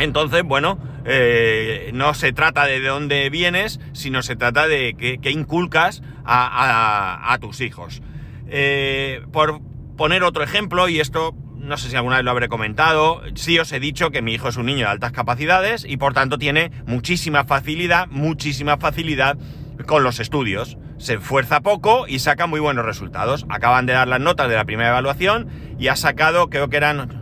Entonces, 0.02 0.42
bueno, 0.44 0.80
eh, 1.06 1.92
no 1.94 2.16
se 2.16 2.34
trata 2.34 2.66
de 2.66 2.82
dónde 2.82 3.30
vienes, 3.30 3.80
sino 3.94 4.24
se 4.24 4.36
trata 4.36 4.68
de 4.68 4.96
qué, 5.22 5.30
inculcas 5.30 6.02
a, 6.26 7.38
tus 7.40 7.62
hijos. 7.62 8.02
Eh, 8.48 9.22
por 9.32 9.62
poner 9.98 10.24
otro 10.24 10.44
ejemplo, 10.44 10.90
y 10.90 11.00
esto 11.00 11.36
no 11.56 11.78
sé 11.78 11.92
si 11.92 11.96
alguna 11.96 12.16
vez 12.16 12.26
lo 12.26 12.32
habré 12.32 12.50
comentado, 12.50 13.22
sí 13.36 13.60
os 13.60 13.72
he 13.72 13.80
dicho 13.80 14.10
que 14.10 14.24
mi 14.24 14.34
hijo 14.34 14.48
es 14.48 14.58
un 14.58 14.66
niño 14.66 14.86
de 14.86 14.92
altas 14.92 15.12
capacidades 15.12 15.86
y 15.88 15.98
por 15.98 16.14
tanto 16.16 16.40
tiene 16.40 16.72
muchísima 16.88 17.44
facilidad, 17.44 18.08
muchísima 18.08 18.78
facilidad 18.78 19.38
con 19.86 20.04
los 20.04 20.20
estudios. 20.20 20.80
Se 20.98 21.16
esfuerza 21.16 21.62
poco 21.62 22.08
y 22.08 22.18
saca 22.18 22.48
muy 22.48 22.60
buenos 22.60 22.86
resultados. 22.86 23.46
Acaban 23.50 23.86
de 23.86 23.94
dar 23.94 24.08
las 24.08 24.20
notas 24.20 24.50
de 24.50 24.56
la 24.56 24.66
primera 24.66 24.90
evaluación 24.90 25.48
y 25.78 25.90
ha 25.90 25.96
sacado, 25.96 26.50
creo 26.50 26.70
que 26.70 26.78
eran 26.78 27.21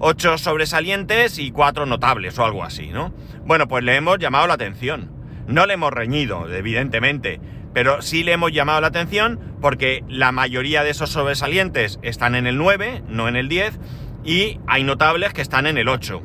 ocho 0.00 0.38
sobresalientes 0.38 1.38
y 1.38 1.50
cuatro 1.50 1.86
notables 1.86 2.38
o 2.38 2.44
algo 2.44 2.64
así, 2.64 2.88
¿no? 2.88 3.12
Bueno, 3.44 3.68
pues 3.68 3.84
le 3.84 3.96
hemos 3.96 4.18
llamado 4.18 4.46
la 4.46 4.54
atención. 4.54 5.10
No 5.46 5.66
le 5.66 5.74
hemos 5.74 5.92
reñido, 5.92 6.52
evidentemente, 6.52 7.40
pero 7.72 8.02
sí 8.02 8.22
le 8.22 8.32
hemos 8.32 8.52
llamado 8.52 8.80
la 8.80 8.88
atención 8.88 9.40
porque 9.60 10.04
la 10.08 10.32
mayoría 10.32 10.84
de 10.84 10.90
esos 10.90 11.10
sobresalientes 11.10 11.98
están 12.02 12.34
en 12.34 12.46
el 12.46 12.58
9, 12.58 13.02
no 13.08 13.28
en 13.28 13.36
el 13.36 13.48
10, 13.48 13.78
y 14.24 14.60
hay 14.66 14.84
notables 14.84 15.32
que 15.32 15.42
están 15.42 15.66
en 15.66 15.78
el 15.78 15.88
8. 15.88 16.22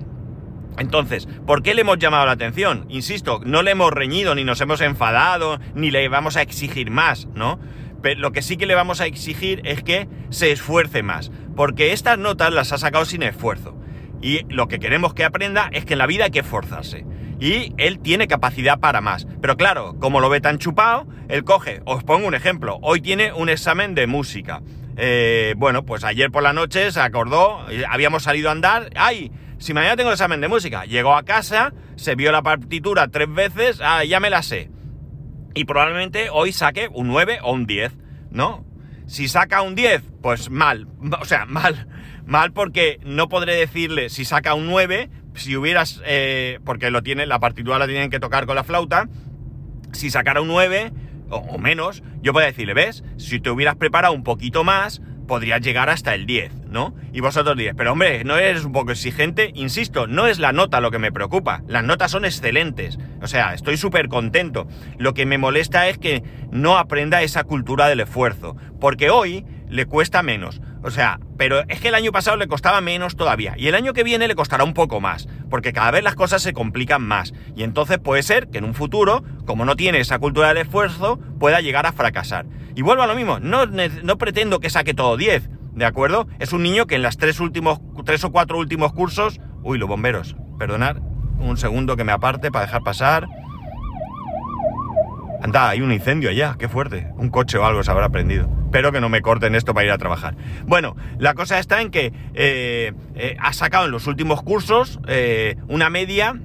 Entonces, 0.77 1.27
¿por 1.45 1.61
qué 1.61 1.73
le 1.73 1.81
hemos 1.81 1.99
llamado 1.99 2.25
la 2.25 2.31
atención? 2.31 2.85
Insisto, 2.89 3.39
no 3.45 3.61
le 3.61 3.71
hemos 3.71 3.91
reñido, 3.91 4.35
ni 4.35 4.43
nos 4.43 4.59
hemos 4.61 4.81
enfadado, 4.81 5.59
ni 5.75 5.91
le 5.91 6.07
vamos 6.09 6.35
a 6.35 6.41
exigir 6.41 6.89
más, 6.89 7.27
¿no? 7.35 7.59
Pero 8.01 8.19
lo 8.19 8.31
que 8.31 8.41
sí 8.41 8.57
que 8.57 8.65
le 8.65 8.75
vamos 8.75 8.99
a 8.99 9.05
exigir 9.05 9.61
es 9.63 9.83
que 9.83 10.09
se 10.29 10.51
esfuerce 10.51 11.03
más 11.03 11.31
porque 11.55 11.93
estas 11.93 12.17
notas 12.17 12.53
las 12.53 12.71
ha 12.71 12.77
sacado 12.77 13.05
sin 13.05 13.23
esfuerzo. 13.23 13.75
Y 14.21 14.43
lo 14.47 14.67
que 14.67 14.79
queremos 14.79 15.13
que 15.13 15.25
aprenda 15.25 15.69
es 15.73 15.85
que 15.85 15.93
en 15.93 15.99
la 15.99 16.07
vida 16.07 16.25
hay 16.25 16.31
que 16.31 16.39
esforzarse. 16.39 17.05
Y 17.39 17.73
él 17.77 17.99
tiene 17.99 18.27
capacidad 18.27 18.79
para 18.79 19.01
más. 19.01 19.27
Pero 19.41 19.57
claro, 19.57 19.95
como 19.99 20.21
lo 20.21 20.29
ve 20.29 20.39
tan 20.39 20.59
chupado, 20.59 21.07
él 21.27 21.43
coge, 21.43 21.81
os 21.85 22.03
pongo 22.03 22.27
un 22.27 22.35
ejemplo, 22.35 22.79
hoy 22.81 23.01
tiene 23.01 23.33
un 23.33 23.49
examen 23.49 23.95
de 23.95 24.07
música. 24.07 24.61
eh, 24.95 25.55
bueno, 25.57 25.83
pues 25.83 26.03
ayer 26.03 26.29
por 26.29 26.43
la 26.43 26.53
noche 26.53 26.91
se 26.91 27.01
acordó, 27.01 27.65
eh, 27.69 27.83
habíamos 27.89 28.23
salido 28.23 28.49
a 28.49 28.51
andar, 28.51 28.91
¡ay! 28.95 29.31
Si 29.57 29.73
mañana 29.73 29.95
tengo 29.95 30.09
el 30.09 30.13
examen 30.13 30.41
de 30.41 30.47
música. 30.47 30.85
Llegó 30.85 31.15
a 31.15 31.23
casa, 31.23 31.73
se 31.95 32.15
vio 32.15 32.31
la 32.31 32.43
partitura 32.43 33.07
tres 33.07 33.33
veces, 33.33 33.79
ah, 33.81 34.03
ya 34.03 34.19
me 34.19 34.29
la 34.29 34.43
sé. 34.43 34.69
Y 35.55 35.65
probablemente 35.65 36.29
hoy 36.29 36.51
saque 36.51 36.89
un 36.91 37.07
9 37.07 37.39
o 37.41 37.53
un 37.53 37.65
10, 37.65 37.93
¿no? 38.29 38.65
Si 39.13 39.27
saca 39.27 39.61
un 39.61 39.75
10, 39.75 40.01
pues 40.23 40.49
mal. 40.49 40.87
O 41.21 41.25
sea, 41.25 41.45
mal. 41.45 41.87
Mal 42.25 42.51
porque 42.51 42.99
no 43.05 43.29
podré 43.29 43.53
decirle 43.53 44.09
si 44.09 44.25
saca 44.25 44.55
un 44.55 44.65
9, 44.65 45.11
si 45.35 45.55
hubieras... 45.55 46.01
Eh, 46.03 46.59
porque 46.65 46.89
lo 46.89 47.03
tiene, 47.03 47.27
la 47.27 47.37
partitura 47.37 47.77
la 47.77 47.85
tienen 47.85 48.09
que 48.09 48.19
tocar 48.19 48.47
con 48.47 48.55
la 48.55 48.63
flauta. 48.63 49.07
Si 49.91 50.09
sacara 50.09 50.41
un 50.41 50.47
9 50.47 50.91
o, 51.29 51.35
o 51.35 51.57
menos, 51.59 52.01
yo 52.23 52.33
podría 52.33 52.47
decirle, 52.47 52.73
¿ves? 52.73 53.03
Si 53.17 53.39
te 53.39 53.51
hubieras 53.51 53.75
preparado 53.75 54.15
un 54.15 54.23
poquito 54.23 54.63
más, 54.63 54.99
podrías 55.27 55.61
llegar 55.61 55.89
hasta 55.89 56.13
el 56.15 56.25
10, 56.25 56.67
¿no? 56.69 56.93
Y 57.11 57.19
vosotros 57.19 57.57
diréis, 57.57 57.75
pero 57.77 57.93
hombre, 57.93 58.23
no 58.23 58.37
eres 58.37 58.65
un 58.65 58.71
poco 58.71 58.91
exigente, 58.91 59.51
insisto, 59.55 60.07
no 60.07 60.27
es 60.27 60.39
la 60.39 60.51
nota 60.51 60.81
lo 60.81 60.91
que 60.91 60.99
me 60.99 61.11
preocupa, 61.11 61.63
las 61.67 61.83
notas 61.83 62.11
son 62.11 62.25
excelentes, 62.25 62.99
o 63.21 63.27
sea, 63.27 63.53
estoy 63.53 63.77
súper 63.77 64.09
contento. 64.09 64.67
Lo 64.97 65.13
que 65.13 65.25
me 65.25 65.37
molesta 65.37 65.87
es 65.87 65.97
que 65.97 66.23
no 66.51 66.77
aprenda 66.77 67.21
esa 67.21 67.43
cultura 67.43 67.87
del 67.87 68.01
esfuerzo, 68.01 68.55
porque 68.79 69.09
hoy 69.09 69.45
le 69.69 69.85
cuesta 69.85 70.23
menos. 70.23 70.61
O 70.83 70.91
sea, 70.91 71.19
pero 71.37 71.63
es 71.69 71.79
que 71.79 71.87
el 71.87 71.95
año 71.95 72.11
pasado 72.11 72.37
le 72.37 72.47
costaba 72.47 72.81
menos 72.81 73.15
todavía. 73.15 73.55
Y 73.57 73.67
el 73.67 73.75
año 73.75 73.93
que 73.93 74.03
viene 74.03 74.27
le 74.27 74.35
costará 74.35 74.63
un 74.63 74.73
poco 74.73 74.99
más. 74.99 75.27
Porque 75.49 75.73
cada 75.73 75.91
vez 75.91 76.03
las 76.03 76.15
cosas 76.15 76.41
se 76.41 76.53
complican 76.53 77.01
más. 77.01 77.33
Y 77.55 77.63
entonces 77.63 77.99
puede 77.99 78.23
ser 78.23 78.49
que 78.49 78.57
en 78.57 78.65
un 78.65 78.73
futuro, 78.73 79.23
como 79.45 79.65
no 79.65 79.75
tiene 79.75 79.99
esa 79.99 80.19
cultura 80.19 80.49
del 80.49 80.57
esfuerzo, 80.57 81.19
pueda 81.39 81.61
llegar 81.61 81.85
a 81.85 81.93
fracasar. 81.93 82.45
Y 82.75 82.81
vuelvo 82.81 83.03
a 83.03 83.07
lo 83.07 83.15
mismo. 83.15 83.39
No, 83.39 83.65
no 83.65 84.17
pretendo 84.17 84.59
que 84.59 84.69
saque 84.69 84.93
todo 84.93 85.17
10. 85.17 85.49
¿De 85.73 85.85
acuerdo? 85.85 86.27
Es 86.39 86.53
un 86.53 86.63
niño 86.63 86.85
que 86.85 86.95
en 86.95 87.01
las 87.01 87.17
tres 87.17 87.39
últimos, 87.39 87.79
tres 88.05 88.23
o 88.23 88.31
cuatro 88.31 88.57
últimos 88.57 88.93
cursos. 88.93 89.39
Uy, 89.63 89.77
los 89.77 89.87
bomberos. 89.87 90.35
Perdonad 90.59 90.97
un 91.43 91.57
segundo 91.57 91.95
que 91.95 92.03
me 92.03 92.11
aparte 92.11 92.51
para 92.51 92.65
dejar 92.65 92.83
pasar. 92.83 93.27
Anda, 95.43 95.71
hay 95.71 95.81
un 95.81 95.91
incendio 95.91 96.29
allá, 96.29 96.55
qué 96.57 96.69
fuerte. 96.69 97.09
Un 97.17 97.29
coche 97.29 97.57
o 97.57 97.65
algo 97.65 97.83
se 97.83 97.91
habrá 97.91 98.07
prendido. 98.07 98.49
Espero 98.63 98.93
que 98.93 99.01
no 99.01 99.09
me 99.09 99.21
corten 99.21 99.55
esto 99.55 99.73
para 99.73 99.85
ir 99.85 99.91
a 99.91 99.97
trabajar. 99.97 100.37
Bueno, 100.65 100.95
la 101.19 101.33
cosa 101.33 101.59
está 101.59 101.81
en 101.81 101.91
que 101.91 102.13
eh, 102.33 102.93
eh, 103.15 103.35
ha 103.41 103.51
sacado 103.51 103.83
en 103.83 103.91
los 103.91 104.07
últimos 104.07 104.41
cursos 104.41 105.01
eh, 105.05 105.57
una 105.67 105.89
media 105.89 106.39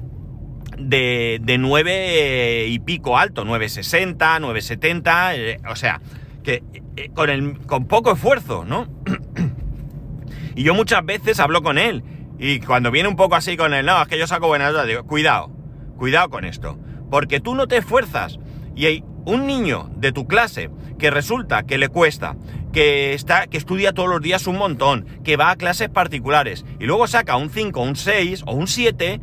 de, 0.76 1.38
de 1.40 1.58
9 1.58 2.66
y 2.66 2.80
pico 2.80 3.16
alto, 3.16 3.44
9,60, 3.44 4.16
9,70, 4.18 5.70
o 5.70 5.76
sea, 5.76 6.00
que 6.42 6.64
con, 7.14 7.30
el, 7.30 7.56
con 7.68 7.86
poco 7.86 8.14
esfuerzo, 8.14 8.64
¿no? 8.64 8.88
y 10.56 10.64
yo 10.64 10.74
muchas 10.74 11.06
veces 11.06 11.38
hablo 11.38 11.62
con 11.62 11.78
él 11.78 12.02
y 12.40 12.58
cuando 12.58 12.90
viene 12.90 13.08
un 13.08 13.16
poco 13.16 13.36
así 13.36 13.56
con 13.56 13.74
él, 13.74 13.86
no, 13.86 14.02
es 14.02 14.08
que 14.08 14.18
yo 14.18 14.26
saco 14.26 14.48
buenas 14.48 14.74
digo, 14.88 15.04
cuidado, 15.04 15.52
cuidado 15.96 16.30
con 16.30 16.44
esto, 16.44 16.76
porque 17.12 17.38
tú 17.38 17.54
no 17.54 17.68
te 17.68 17.76
esfuerzas 17.76 18.40
y 18.78 18.86
hay 18.86 19.04
un 19.24 19.48
niño 19.48 19.90
de 19.96 20.12
tu 20.12 20.28
clase 20.28 20.70
que 21.00 21.10
resulta 21.10 21.64
que 21.64 21.78
le 21.78 21.88
cuesta, 21.88 22.36
que 22.72 23.12
está, 23.12 23.48
que 23.48 23.58
estudia 23.58 23.92
todos 23.92 24.08
los 24.08 24.22
días 24.22 24.46
un 24.46 24.56
montón, 24.56 25.04
que 25.24 25.36
va 25.36 25.50
a 25.50 25.56
clases 25.56 25.88
particulares 25.88 26.64
y 26.78 26.84
luego 26.84 27.08
saca 27.08 27.36
un 27.36 27.50
5, 27.50 27.82
un 27.82 27.96
6 27.96 28.44
o 28.46 28.52
un 28.52 28.68
7, 28.68 29.20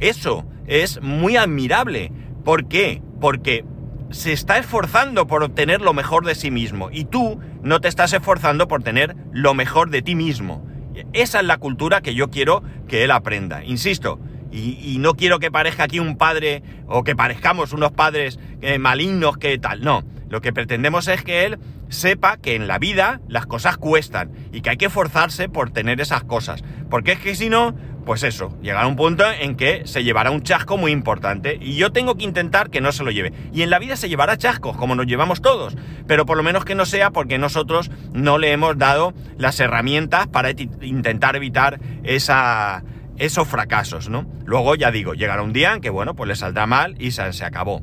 eso 0.00 0.46
es 0.66 1.02
muy 1.02 1.36
admirable. 1.36 2.12
¿Por 2.44 2.66
qué? 2.66 3.02
Porque 3.20 3.66
se 4.10 4.32
está 4.32 4.56
esforzando 4.56 5.26
por 5.26 5.42
obtener 5.42 5.82
lo 5.82 5.92
mejor 5.92 6.24
de 6.24 6.34
sí 6.34 6.50
mismo 6.50 6.88
y 6.90 7.04
tú 7.04 7.38
no 7.62 7.82
te 7.82 7.88
estás 7.88 8.14
esforzando 8.14 8.68
por 8.68 8.82
tener 8.82 9.14
lo 9.32 9.52
mejor 9.52 9.90
de 9.90 10.00
ti 10.00 10.14
mismo. 10.14 10.66
Esa 11.12 11.40
es 11.40 11.44
la 11.44 11.58
cultura 11.58 12.00
que 12.00 12.14
yo 12.14 12.30
quiero 12.30 12.62
que 12.88 13.04
él 13.04 13.10
aprenda. 13.10 13.62
Insisto, 13.64 14.18
y, 14.54 14.98
no 14.98 15.14
quiero 15.14 15.40
que 15.40 15.50
parezca 15.50 15.84
aquí 15.84 15.98
un 15.98 16.16
padre 16.16 16.62
o 16.86 17.02
que 17.02 17.16
parezcamos 17.16 17.72
unos 17.72 17.92
padres 17.92 18.38
eh, 18.62 18.78
malignos 18.78 19.36
que 19.36 19.58
tal. 19.58 19.82
No, 19.82 20.04
lo 20.28 20.40
que 20.40 20.52
pretendemos 20.52 21.08
es 21.08 21.22
que 21.22 21.44
él 21.44 21.58
sepa 21.88 22.36
que 22.36 22.54
en 22.54 22.68
la 22.68 22.78
vida 22.78 23.20
las 23.28 23.46
cosas 23.46 23.76
cuestan 23.76 24.30
y 24.52 24.60
que 24.60 24.70
hay 24.70 24.76
que 24.76 24.86
esforzarse 24.86 25.48
por 25.48 25.70
tener 25.70 26.00
esas 26.00 26.22
cosas. 26.24 26.62
Porque 26.88 27.12
es 27.12 27.18
que 27.18 27.34
si 27.34 27.50
no, 27.50 27.74
pues 28.04 28.22
eso, 28.22 28.56
llegará 28.62 28.86
un 28.86 28.96
punto 28.96 29.24
en 29.28 29.56
que 29.56 29.82
se 29.86 30.04
llevará 30.04 30.30
un 30.30 30.42
chasco 30.42 30.76
muy 30.76 30.92
importante 30.92 31.58
y 31.60 31.74
yo 31.74 31.90
tengo 31.90 32.16
que 32.16 32.24
intentar 32.24 32.70
que 32.70 32.80
no 32.80 32.92
se 32.92 33.02
lo 33.02 33.10
lleve. 33.10 33.32
Y 33.52 33.62
en 33.62 33.70
la 33.70 33.80
vida 33.80 33.96
se 33.96 34.08
llevará 34.08 34.36
chascos, 34.36 34.76
como 34.76 34.94
nos 34.94 35.06
llevamos 35.06 35.42
todos, 35.42 35.76
pero 36.06 36.26
por 36.26 36.36
lo 36.36 36.42
menos 36.44 36.64
que 36.64 36.76
no 36.76 36.86
sea 36.86 37.10
porque 37.10 37.38
nosotros 37.38 37.90
no 38.12 38.38
le 38.38 38.52
hemos 38.52 38.78
dado 38.78 39.14
las 39.36 39.58
herramientas 39.58 40.28
para 40.28 40.50
intentar 40.50 41.34
evitar 41.34 41.80
esa, 42.04 42.84
esos 43.18 43.48
fracasos, 43.48 44.08
¿no? 44.08 44.26
Luego, 44.44 44.74
ya 44.74 44.90
digo, 44.90 45.14
llegará 45.14 45.42
un 45.42 45.52
día 45.52 45.72
en 45.72 45.80
que, 45.80 45.90
bueno, 45.90 46.14
pues 46.14 46.28
le 46.28 46.36
saldrá 46.36 46.66
mal 46.66 46.94
y 46.98 47.12
se, 47.12 47.22
acabó. 47.44 47.82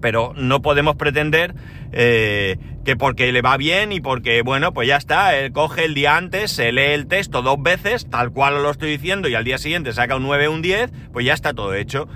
Pero 0.00 0.32
no 0.36 0.62
podemos 0.62 0.96
pretender 0.96 1.54
eh, 1.92 2.58
que 2.84 2.96
porque 2.96 3.32
le 3.32 3.42
va 3.42 3.56
bien 3.56 3.90
y 3.92 4.00
porque, 4.00 4.42
bueno, 4.42 4.72
pues 4.72 4.86
ya 4.86 4.96
está, 4.96 5.36
él 5.36 5.52
coge 5.52 5.84
el 5.84 5.94
día 5.94 6.16
antes, 6.16 6.52
se 6.52 6.70
lee 6.72 6.92
el 6.92 7.06
texto 7.06 7.42
dos 7.42 7.60
veces, 7.60 8.08
tal 8.08 8.30
cual 8.32 8.62
lo 8.62 8.70
estoy 8.70 8.90
diciendo, 8.90 9.28
y 9.28 9.34
al 9.34 9.44
día 9.44 9.58
siguiente 9.58 9.92
saca 9.92 10.16
un 10.16 10.22
9 10.22 10.48
un 10.48 10.62
10, 10.62 10.92
pues 11.12 11.26
ya 11.26 11.34
está 11.34 11.52
todo 11.52 11.74
hecho 11.74 12.08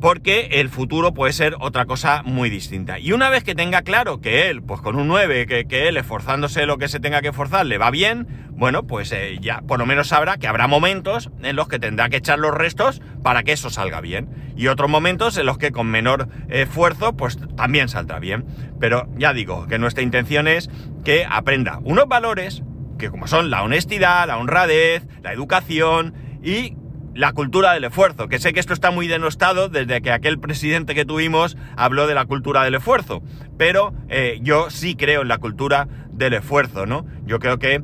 porque 0.00 0.48
el 0.52 0.68
futuro 0.68 1.14
puede 1.14 1.32
ser 1.32 1.56
otra 1.60 1.86
cosa 1.86 2.22
muy 2.24 2.50
distinta. 2.50 2.98
Y 2.98 3.12
una 3.12 3.30
vez 3.30 3.44
que 3.44 3.54
tenga 3.54 3.82
claro 3.82 4.20
que 4.20 4.50
él, 4.50 4.62
pues 4.62 4.80
con 4.80 4.96
un 4.96 5.08
9, 5.08 5.46
que, 5.46 5.88
él 5.88 5.96
esforzándose 5.96 6.66
lo 6.66 6.78
que 6.78 6.88
se 6.88 7.00
tenga 7.00 7.22
que 7.22 7.28
esforzar 7.28 7.64
le 7.66 7.78
va 7.78 7.90
bien, 7.90 8.26
bueno, 8.50 8.86
pues 8.86 9.12
eh, 9.12 9.38
ya 9.40 9.62
por 9.62 9.78
lo 9.78 9.86
menos 9.86 10.08
sabrá 10.08 10.36
que 10.38 10.48
habrá 10.48 10.66
momentos 10.66 11.30
en 11.42 11.56
los 11.56 11.68
que 11.68 11.78
tendrá 11.78 12.08
que 12.08 12.16
echar 12.16 12.38
los 12.38 12.54
restos 12.54 13.00
para 13.22 13.42
que 13.42 13.52
eso 13.52 13.70
salga 13.70 14.00
bien. 14.00 14.28
Y 14.56 14.68
otros 14.68 14.90
momentos 14.90 15.36
en 15.38 15.46
los 15.46 15.58
que 15.58 15.72
con 15.72 15.86
menor 15.88 16.28
esfuerzo, 16.48 17.16
pues 17.16 17.38
también 17.56 17.88
saldrá 17.88 18.18
bien. 18.18 18.44
Pero 18.80 19.08
ya 19.16 19.32
digo 19.32 19.66
que 19.66 19.78
nuestra 19.78 20.02
intención 20.02 20.48
es 20.48 20.70
que 21.04 21.26
aprenda 21.28 21.80
unos 21.82 22.08
valores 22.08 22.62
que 22.98 23.10
como 23.10 23.26
son 23.26 23.50
la 23.50 23.62
honestidad, 23.62 24.26
la 24.26 24.38
honradez, 24.38 25.06
la 25.22 25.32
educación 25.32 26.14
y 26.42 26.76
la 27.16 27.32
cultura 27.32 27.72
del 27.72 27.84
esfuerzo, 27.84 28.28
que 28.28 28.38
sé 28.38 28.52
que 28.52 28.60
esto 28.60 28.74
está 28.74 28.90
muy 28.90 29.08
denostado 29.08 29.68
desde 29.68 30.02
que 30.02 30.12
aquel 30.12 30.38
presidente 30.38 30.94
que 30.94 31.06
tuvimos 31.06 31.56
habló 31.76 32.06
de 32.06 32.14
la 32.14 32.26
cultura 32.26 32.62
del 32.62 32.74
esfuerzo, 32.74 33.22
pero 33.56 33.94
eh, 34.08 34.38
yo 34.42 34.68
sí 34.68 34.96
creo 34.96 35.22
en 35.22 35.28
la 35.28 35.38
cultura 35.38 35.88
del 36.10 36.34
esfuerzo, 36.34 36.84
¿no? 36.84 37.06
Yo 37.24 37.38
creo 37.38 37.58
que 37.58 37.82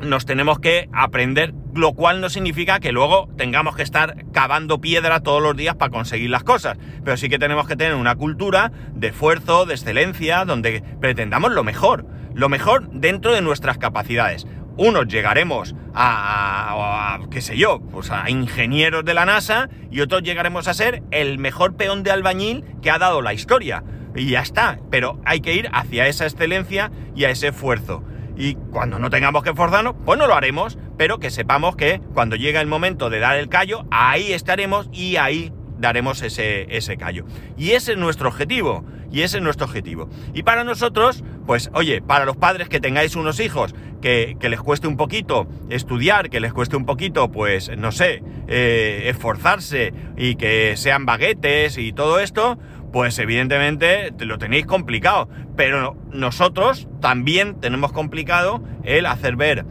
nos 0.00 0.26
tenemos 0.26 0.58
que 0.58 0.88
aprender, 0.92 1.54
lo 1.74 1.94
cual 1.94 2.20
no 2.20 2.28
significa 2.28 2.80
que 2.80 2.92
luego 2.92 3.28
tengamos 3.38 3.74
que 3.74 3.82
estar 3.82 4.16
cavando 4.32 4.80
piedra 4.80 5.20
todos 5.20 5.42
los 5.42 5.56
días 5.56 5.76
para 5.76 5.90
conseguir 5.90 6.28
las 6.28 6.44
cosas, 6.44 6.76
pero 7.04 7.16
sí 7.16 7.30
que 7.30 7.38
tenemos 7.38 7.66
que 7.66 7.76
tener 7.76 7.94
una 7.94 8.16
cultura 8.16 8.70
de 8.94 9.08
esfuerzo, 9.08 9.64
de 9.64 9.74
excelencia, 9.74 10.44
donde 10.44 10.82
pretendamos 11.00 11.52
lo 11.52 11.64
mejor, 11.64 12.04
lo 12.34 12.48
mejor 12.48 12.90
dentro 12.90 13.32
de 13.32 13.40
nuestras 13.40 13.78
capacidades 13.78 14.46
unos 14.76 15.06
llegaremos 15.08 15.74
a, 15.94 17.18
qué 17.30 17.40
sé 17.40 17.56
yo, 17.56 17.80
pues 17.80 18.10
a 18.10 18.28
ingenieros 18.30 19.04
de 19.04 19.14
la 19.14 19.26
NASA 19.26 19.68
y 19.90 20.00
otros 20.00 20.22
llegaremos 20.22 20.68
a 20.68 20.74
ser 20.74 21.02
el 21.10 21.38
mejor 21.38 21.76
peón 21.76 22.02
de 22.02 22.10
albañil 22.10 22.64
que 22.80 22.90
ha 22.90 22.98
dado 22.98 23.22
la 23.22 23.34
historia. 23.34 23.84
Y 24.14 24.30
ya 24.30 24.40
está, 24.40 24.78
pero 24.90 25.20
hay 25.24 25.40
que 25.40 25.54
ir 25.54 25.68
hacia 25.72 26.06
esa 26.06 26.24
excelencia 26.24 26.90
y 27.14 27.24
a 27.24 27.30
ese 27.30 27.48
esfuerzo. 27.48 28.02
Y 28.36 28.54
cuando 28.54 28.98
no 28.98 29.10
tengamos 29.10 29.42
que 29.42 29.50
esforzarnos, 29.50 29.94
pues 30.04 30.18
no 30.18 30.26
lo 30.26 30.34
haremos, 30.34 30.78
pero 30.96 31.18
que 31.18 31.30
sepamos 31.30 31.76
que 31.76 32.00
cuando 32.14 32.36
llega 32.36 32.60
el 32.60 32.66
momento 32.66 33.10
de 33.10 33.20
dar 33.20 33.36
el 33.36 33.48
callo, 33.48 33.84
ahí 33.90 34.32
estaremos 34.32 34.88
y 34.92 35.16
ahí 35.16 35.52
daremos 35.78 36.22
ese, 36.22 36.74
ese 36.74 36.96
callo. 36.96 37.26
Y 37.56 37.72
ese 37.72 37.92
es 37.92 37.98
nuestro 37.98 38.28
objetivo. 38.28 38.84
Y 39.12 39.20
ese 39.20 39.36
es 39.36 39.42
nuestro 39.42 39.66
objetivo. 39.66 40.08
Y 40.32 40.42
para 40.42 40.64
nosotros, 40.64 41.22
pues 41.46 41.70
oye, 41.74 42.00
para 42.00 42.24
los 42.24 42.36
padres 42.36 42.68
que 42.68 42.80
tengáis 42.80 43.14
unos 43.14 43.40
hijos 43.40 43.74
que, 44.00 44.36
les 44.40 44.60
cueste 44.60 44.88
un 44.88 44.96
poquito 44.96 45.46
estudiar, 45.68 46.30
que 46.30 46.40
les 46.40 46.52
cueste 46.52 46.76
un 46.76 46.86
poquito, 46.86 47.30
pues, 47.30 47.70
no 47.76 47.92
sé, 47.92 48.22
eh, 48.48 49.04
esforzarse 49.06 49.92
y 50.16 50.36
que 50.36 50.76
sean 50.76 51.06
baguetes 51.06 51.78
y 51.78 51.92
todo 51.92 52.20
esto, 52.20 52.58
pues 52.92 53.18
evidentemente 53.18 54.12
lo 54.18 54.38
tenéis 54.38 54.66
complicado. 54.66 55.28
Pero 55.56 55.96
nosotros 56.10 56.88
también 57.00 57.60
tenemos 57.60 57.92
complicado 57.92 58.62
el 58.82 59.06
hacer 59.06 59.36
ver 59.36 59.66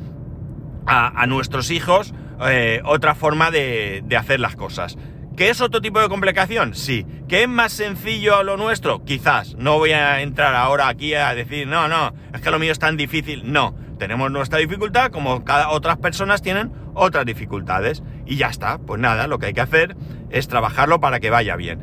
a, 0.85 1.25
nuestros 1.27 1.71
hijos 1.71 2.13
eh, 2.47 2.81
otra 2.85 3.15
forma 3.15 3.51
de, 3.51 4.03
de 4.05 4.17
hacer 4.17 4.39
las 4.39 4.55
cosas. 4.55 4.97
¿Qué 5.37 5.49
es 5.49 5.61
otro 5.61 5.81
tipo 5.81 5.99
de 5.99 6.09
complicación? 6.09 6.75
Sí. 6.75 7.05
¿Qué 7.27 7.43
es 7.43 7.49
más 7.49 7.71
sencillo 7.71 8.35
a 8.35 8.43
lo 8.43 8.57
nuestro? 8.57 9.03
Quizás. 9.03 9.55
No 9.55 9.77
voy 9.77 9.91
a 9.91 10.21
entrar 10.21 10.55
ahora 10.55 10.87
aquí 10.87 11.13
a 11.13 11.33
decir, 11.33 11.67
no, 11.67 11.87
no, 11.87 12.13
es 12.33 12.41
que 12.41 12.51
lo 12.51 12.59
mío 12.59 12.71
es 12.71 12.79
tan 12.79 12.97
difícil. 12.97 13.51
No. 13.51 13.75
Tenemos 13.97 14.31
nuestra 14.31 14.59
dificultad, 14.59 15.11
como 15.11 15.45
cada 15.45 15.69
otras 15.69 15.97
personas 15.97 16.41
tienen 16.41 16.71
otras 16.93 17.25
dificultades. 17.25 18.03
Y 18.25 18.37
ya 18.37 18.47
está. 18.47 18.79
Pues 18.79 18.99
nada, 18.99 19.27
lo 19.27 19.39
que 19.39 19.47
hay 19.47 19.53
que 19.53 19.61
hacer 19.61 19.95
es 20.29 20.47
trabajarlo 20.47 20.99
para 20.99 21.19
que 21.19 21.29
vaya 21.29 21.55
bien. 21.55 21.79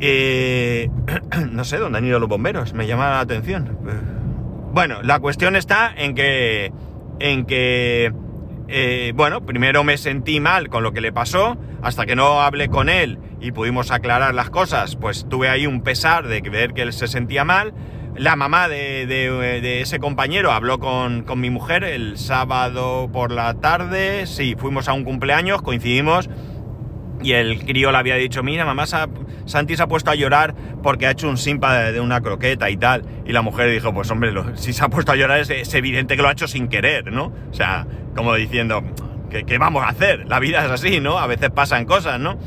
Eh, 0.00 0.88
no 1.50 1.64
sé 1.64 1.78
dónde 1.78 1.98
han 1.98 2.04
ido 2.04 2.18
los 2.18 2.28
bomberos, 2.28 2.72
me 2.72 2.86
llama 2.86 3.10
la 3.10 3.20
atención. 3.20 3.78
bueno, 4.72 5.02
la 5.02 5.18
cuestión 5.18 5.56
está 5.56 5.92
en 5.96 6.14
que, 6.14 6.72
en 7.20 7.44
que, 7.44 8.12
eh, 8.68 9.12
bueno, 9.14 9.44
primero 9.46 9.82
me 9.82 9.96
sentí 9.96 10.40
mal 10.40 10.68
con 10.68 10.82
lo 10.82 10.92
que 10.92 11.00
le 11.00 11.12
pasó, 11.12 11.56
hasta 11.82 12.04
que 12.04 12.14
no 12.14 12.42
hablé 12.42 12.68
con 12.68 12.88
él 12.88 13.18
y 13.40 13.52
pudimos 13.52 13.90
aclarar 13.90 14.34
las 14.34 14.50
cosas, 14.50 14.96
pues 14.96 15.26
tuve 15.28 15.48
ahí 15.48 15.66
un 15.66 15.82
pesar 15.82 16.28
de 16.28 16.40
ver 16.42 16.74
que 16.74 16.82
él 16.82 16.92
se 16.92 17.08
sentía 17.08 17.44
mal. 17.44 17.72
La 18.14 18.34
mamá 18.36 18.68
de, 18.68 19.80
ese 19.80 19.98
compañero 20.00 20.52
habló 20.52 20.80
con, 20.80 21.22
con, 21.22 21.40
mi 21.40 21.50
mujer 21.50 21.84
el 21.84 22.18
sábado 22.18 23.08
por 23.12 23.30
la 23.30 23.54
tarde, 23.54 24.26
sí, 24.26 24.56
fuimos 24.58 24.88
a 24.88 24.92
un 24.92 25.04
cumpleaños, 25.04 25.62
coincidimos 25.62 26.28
y 27.22 27.32
el 27.32 27.64
crío 27.64 27.90
le 27.90 27.98
había 27.98 28.14
dicho, 28.14 28.42
mira, 28.42 28.64
mamá, 28.64 28.84
Santi 28.86 29.76
se 29.76 29.82
ha 29.82 29.88
puesto 29.88 30.10
a 30.10 30.14
llorar 30.14 30.54
porque 30.82 31.06
ha 31.06 31.10
hecho 31.10 31.28
un 31.28 31.36
simpa 31.36 31.90
de, 31.90 32.00
una 32.00 32.20
croqueta 32.20 32.70
y 32.70 32.76
tal. 32.76 33.04
Y 33.26 33.32
la 33.32 33.42
mujer 33.42 33.70
dijo, 33.70 33.92
pues 33.92 34.10
hombre, 34.10 34.32
si 34.54 34.72
se 34.72 34.84
ha 34.84 34.88
puesto 34.88 35.12
a 35.12 35.16
llorar 35.16 35.40
es, 35.40 35.74
evidente 35.74 36.16
que 36.16 36.22
lo 36.22 36.28
ha 36.28 36.32
hecho 36.32 36.46
sin 36.46 36.68
querer, 36.68 37.12
¿no? 37.12 37.32
O 37.50 37.54
sea, 37.54 37.86
como 38.18 38.34
diciendo, 38.34 38.82
¿qué, 39.30 39.58
vamos 39.58 39.82
a 39.84 39.88
hacer? 39.88 40.26
La 40.28 40.38
vida 40.38 40.64
es 40.64 40.70
así, 40.70 41.00
¿no? 41.00 41.18
A 41.18 41.26
veces 41.26 41.50
pasan 41.50 41.86
cosas, 41.86 42.20
¿no? 42.20 42.38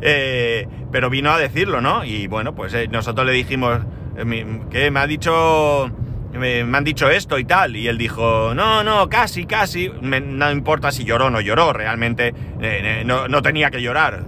Eh, 0.00 0.68
pero 0.92 1.10
vino 1.10 1.32
a 1.32 1.38
decirlo, 1.38 1.80
¿no? 1.80 2.04
Y 2.04 2.26
bueno, 2.26 2.54
pues 2.54 2.72
eh, 2.74 2.88
nosotros 2.88 3.26
le 3.26 3.32
dijimos, 3.32 3.80
eh, 4.16 4.60
que 4.70 4.90
me 4.90 5.00
ha 5.00 5.06
dicho 5.06 5.90
me, 6.38 6.60
han 6.60 6.84
dicho 6.84 7.08
esto 7.10 7.38
y 7.38 7.44
tal. 7.44 7.76
Y 7.76 7.88
él 7.88 7.98
dijo, 7.98 8.54
no, 8.54 8.82
no, 8.84 9.08
casi, 9.08 9.46
casi. 9.46 9.90
no 10.00 10.50
importa 10.50 10.92
si 10.92 11.04
lloró 11.04 11.26
o 11.26 11.30
no 11.30 11.40
lloró, 11.40 11.72
realmente 11.72 12.28
eh, 12.28 12.32
eh, 13.00 13.04
no, 13.04 13.42
tenía 13.42 13.70
que 13.70 13.82
llorar. 13.82 14.24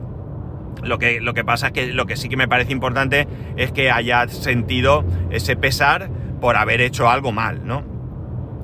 Lo 0.83 0.99
que, 0.99 1.21
lo 1.21 1.35
que 1.35 1.45
pasa 1.45 1.69
es 1.69 1.73
que 1.73 1.87
lo 1.93 2.07
que 2.07 2.17
sí 2.17 2.29
que 2.29 2.37
me 2.37 2.49
parece 2.49 2.73
importante 2.73 3.27
es 3.57 3.73
que 3.73 3.91
haya 3.91 4.29
sentido 4.29 5.05
ese 5.31 5.57
pesar 5.57 6.11
por 6.41 6.57
haber 6.57 6.81
hecho 6.81 7.09
algo 7.09 7.33
mal, 7.33 7.67
¿no? 7.67 7.96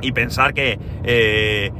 Y 0.02 0.12
pensar 0.12 0.52
que 0.52 0.78
eh, 1.04 1.73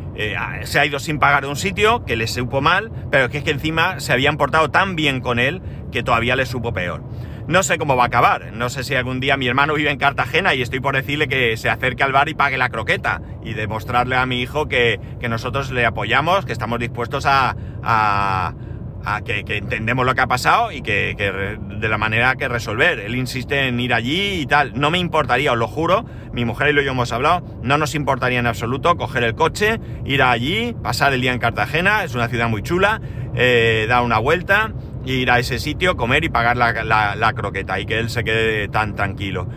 se 0.64 0.79
ha 0.81 0.87
ido 0.87 0.99
sin 0.99 1.19
pagar 1.19 1.43
de 1.43 1.49
un 1.49 1.57
sitio, 1.57 2.05
que 2.05 2.17
le 2.17 2.26
supo 2.26 2.61
mal, 2.61 2.91
pero 3.11 3.29
que 3.29 3.38
es 3.38 3.45
que 3.45 3.50
encima 3.50 4.00
se 4.00 4.12
habían 4.12 4.37
portado 4.37 4.71
tan 4.71 4.97
bien 4.97 5.21
con 5.21 5.38
él 5.38 5.61
que 5.91 6.02
todavía 6.02 6.37
le 6.37 6.47
supo 6.47 6.73
peor. 6.73 7.02
No 7.49 7.62
sé 7.64 7.76
cómo 7.76 7.97
va 7.97 8.05
a 8.05 8.07
acabar. 8.07 8.52
No 8.52 8.69
sé 8.69 8.85
si 8.85 8.95
algún 8.95 9.19
día 9.19 9.37
mi 9.37 9.49
hermano 9.49 9.75
vive 9.75 9.91
en 9.91 9.99
Cartagena 9.99 10.55
y 10.55 10.62
estoy 10.62 10.81
por 10.81 10.95
decirle 10.95 11.26
que 11.26 11.57
se 11.57 11.69
acerque 11.69 12.02
al 12.02 12.12
bar 12.12 12.29
y 12.29 12.35
pague 12.35 12.57
la 12.57 12.69
croqueta. 12.69 13.21
Y 13.43 13.55
demostrarle 13.55 14.17
a 14.17 14.26
mi 14.26 14.41
hijo 14.41 14.69
que, 14.69 15.00
nosotros 15.29 15.71
le 15.71 15.85
apoyamos, 15.85 16.45
que 16.45 16.52
estamos 16.52 16.79
dispuestos 16.79 17.26
a, 17.26 18.55
que, 19.25 19.45
entendemos 19.47 20.07
lo 20.07 20.15
que 20.15 20.21
ha 20.21 20.27
pasado 20.27 20.73
y 20.73 20.83
que, 20.83 21.15
de 21.17 21.89
la 21.89 21.99
manera 21.99 22.37
que 22.37 22.49
resolver. 22.49 22.99
Él 23.01 23.17
insiste 23.17 23.69
en 23.69 23.79
ir 23.81 23.95
allí 23.95 24.41
y 24.41 24.47
tal. 24.47 24.73
No 24.79 24.91
me 24.91 24.99
importaría, 24.99 25.53
os 25.53 25.59
lo 25.59 25.69
juro, 25.69 26.05
mi 26.33 26.45
mujer 26.45 26.75
y 26.75 26.85
yo 26.85 26.93
hemos 26.93 27.13
hablado, 27.13 27.43
no 27.63 27.79
nos 27.79 27.95
importaría 27.95 28.39
en 28.39 28.47
absoluto 28.47 28.97
coger 28.97 29.25
el 29.25 29.35
coche, 29.35 29.81
ir 30.05 30.23
allí, 30.23 30.75
pasar 30.83 31.13
el 31.13 31.21
día 31.21 31.33
en 31.33 31.39
Cartagena, 31.39 32.05
es 32.05 32.15
una 32.15 32.29
ciudad 32.29 32.49
muy 32.49 32.63
chula, 32.63 33.01
eh, 33.35 33.87
dar 33.89 34.03
una 34.03 34.19
vuelta 34.19 34.73
ir 35.05 35.31
a 35.31 35.39
ese 35.39 35.59
sitio, 35.59 35.97
comer 35.97 36.25
y 36.25 36.29
pagar 36.29 36.57
la, 36.57 37.33
croqueta 37.35 37.81
y 37.81 37.87
que 37.87 37.99
él 37.99 38.11
se 38.11 38.25
quede 38.25 38.69
tan 38.69 38.95
tranquilo. 38.95 39.49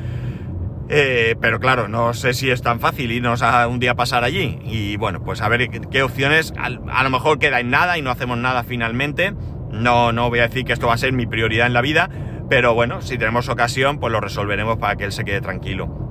Eh, 0.88 1.36
pero 1.42 1.60
claro, 1.60 1.88
no 1.88 2.14
sé 2.14 2.34
si 2.34 2.52
es 2.52 2.62
tan 2.62 2.80
fácil 2.80 3.12
irnos 3.12 3.42
a 3.42 3.68
un 3.68 3.80
día 3.80 3.92
a 3.92 3.96
pasar 3.96 4.24
allí. 4.24 4.60
Y 4.64 4.98
bueno, 4.98 5.24
pues 5.24 5.42
a 5.42 5.50
ver 5.50 5.70
qué, 5.70 6.04
opciones. 6.04 6.54
A, 6.58 6.70
lo 7.04 7.10
mejor 7.10 7.40
queda 7.40 7.60
en 7.60 7.70
nada 7.70 7.98
y 7.98 8.02
no 8.02 8.12
hacemos 8.12 8.38
nada 8.38 8.64
finalmente. 8.64 9.34
No, 9.72 10.12
no 10.12 10.30
voy 10.30 10.40
a 10.40 10.48
decir 10.48 10.64
que 10.64 10.74
esto 10.74 10.88
va 10.88 10.94
a 10.94 10.98
ser 10.98 11.14
mi 11.14 11.26
prioridad 11.26 11.68
en 11.68 11.74
la 11.74 11.82
vida. 11.82 12.10
Pero 12.50 12.76
bueno, 12.76 13.02
si 13.02 13.18
tenemos 13.18 13.50
ocasión, 13.50 14.00
pues 14.00 14.12
lo 14.12 14.22
resolveremos 14.22 14.78
para 14.78 14.96
que 14.96 15.06
él 15.06 15.12
se 15.12 15.26
quede 15.26 15.42
tranquilo. 15.42 16.06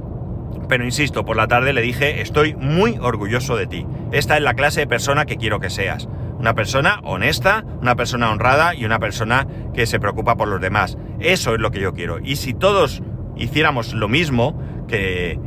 Pero 0.69 0.85
insisto, 0.85 1.25
por 1.25 1.37
la 1.37 1.47
tarde 1.47 1.73
le 1.73 1.83
dije, 1.83 2.21
estoy 2.21 2.55
muy 2.55 2.99
orgulloso 3.01 3.57
de 3.57 3.67
ti. 3.67 3.87
Esta 4.13 4.37
es 4.37 4.43
la 4.43 4.55
clase 4.55 4.81
de 4.81 4.87
persona 4.87 5.27
que 5.27 5.37
quiero 5.37 5.61
que 5.61 5.71
seas. 5.71 6.09
Una 6.39 6.55
persona 6.55 7.01
honesta, 7.05 7.65
una 7.81 7.95
persona 7.95 8.31
honrada 8.31 8.75
y 8.75 8.85
una 8.85 8.99
persona 8.99 9.47
que 9.73 9.87
se 9.87 10.01
preocupa 10.01 10.37
por 10.37 10.49
los 10.49 10.61
demás. 10.61 10.99
Eso 11.21 11.55
es 11.55 11.61
lo 11.61 11.71
que 11.71 11.81
yo 11.81 11.93
quiero. 11.93 12.19
Y 12.19 12.37
si 12.37 12.55
todos 12.55 13.03
hiciéramos 13.37 13.95
lo 13.95 14.09
mismo, 14.09 14.61
que, 14.89 15.39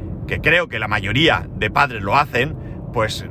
creo 0.42 0.68
que 0.68 0.80
la 0.80 0.88
mayoría 0.88 1.48
de 1.56 1.70
padres 1.70 2.04
lo 2.04 2.16
hacen, 2.16 2.56
pues 2.94 3.26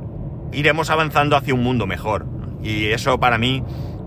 iremos 0.51 0.89
avanzando 0.89 1.35
hacia 1.35 1.53
un 1.53 1.63
mundo 1.63 1.87
mejor. 1.87 2.25
Y 2.63 2.87
eso 2.87 3.19
para 3.19 3.37
mí, 3.37 3.63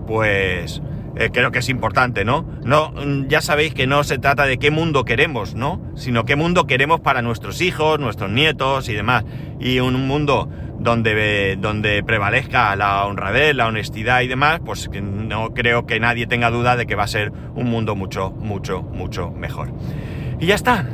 pues 0.07 0.81
eh, 1.15 1.29
creo 1.31 1.51
que 1.51 1.59
es 1.59 1.69
importante, 1.69 2.25
¿no? 2.25 2.45
No, 2.63 2.93
ya 3.27 3.41
sabéis 3.41 3.73
que 3.73 3.87
no 3.87 4.03
se 4.03 4.17
trata 4.17 4.45
de 4.45 4.57
qué 4.57 4.71
mundo 4.71 5.05
queremos, 5.05 5.55
¿no? 5.55 5.81
Sino 5.95 6.25
qué 6.25 6.35
mundo 6.35 6.67
queremos 6.67 6.99
para 7.01 7.21
nuestros 7.21 7.61
hijos, 7.61 7.99
nuestros 7.99 8.29
nietos 8.29 8.89
y 8.89 8.93
demás. 8.93 9.25
Y 9.59 9.79
un 9.79 10.07
mundo 10.07 10.49
donde, 10.79 11.57
donde 11.59 12.03
prevalezca 12.03 12.75
la 12.75 13.05
honradez, 13.05 13.55
la 13.55 13.67
honestidad 13.67 14.21
y 14.21 14.27
demás, 14.27 14.61
pues 14.65 14.89
no 15.01 15.53
creo 15.53 15.85
que 15.85 15.99
nadie 15.99 16.27
tenga 16.27 16.49
duda 16.49 16.75
de 16.75 16.87
que 16.87 16.95
va 16.95 17.03
a 17.03 17.07
ser 17.07 17.31
un 17.55 17.69
mundo 17.69 17.95
mucho, 17.95 18.31
mucho, 18.31 18.81
mucho 18.81 19.31
mejor. 19.31 19.71
Y 20.41 20.47
ya 20.47 20.55
está. 20.55 20.87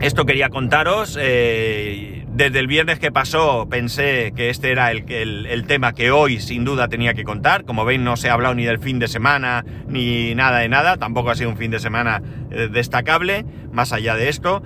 Esto 0.00 0.24
quería 0.24 0.48
contaros. 0.48 1.18
Eh, 1.20 2.24
desde 2.32 2.58
el 2.60 2.66
viernes 2.66 2.98
que 2.98 3.12
pasó 3.12 3.68
pensé 3.68 4.32
que 4.34 4.48
este 4.48 4.72
era 4.72 4.90
el, 4.90 5.04
el, 5.46 5.66
tema 5.66 5.92
que 5.92 6.10
hoy 6.10 6.40
sin 6.40 6.64
duda 6.64 6.88
tenía 6.88 7.12
que 7.12 7.24
contar. 7.24 7.66
Como 7.66 7.84
veis 7.84 8.00
no 8.00 8.16
se 8.16 8.30
ha 8.30 8.32
hablado 8.32 8.54
ni 8.54 8.64
del 8.64 8.78
fin 8.78 8.98
de 8.98 9.06
semana 9.06 9.66
ni 9.86 10.34
nada 10.34 10.60
de 10.60 10.70
nada. 10.70 10.96
Tampoco 10.96 11.28
ha 11.28 11.34
sido 11.34 11.50
un 11.50 11.58
fin 11.58 11.70
de 11.70 11.78
semana 11.78 12.22
eh, 12.50 12.68
destacable, 12.72 13.44
más 13.70 13.92
allá 13.92 14.16
de 14.16 14.30
esto. 14.30 14.62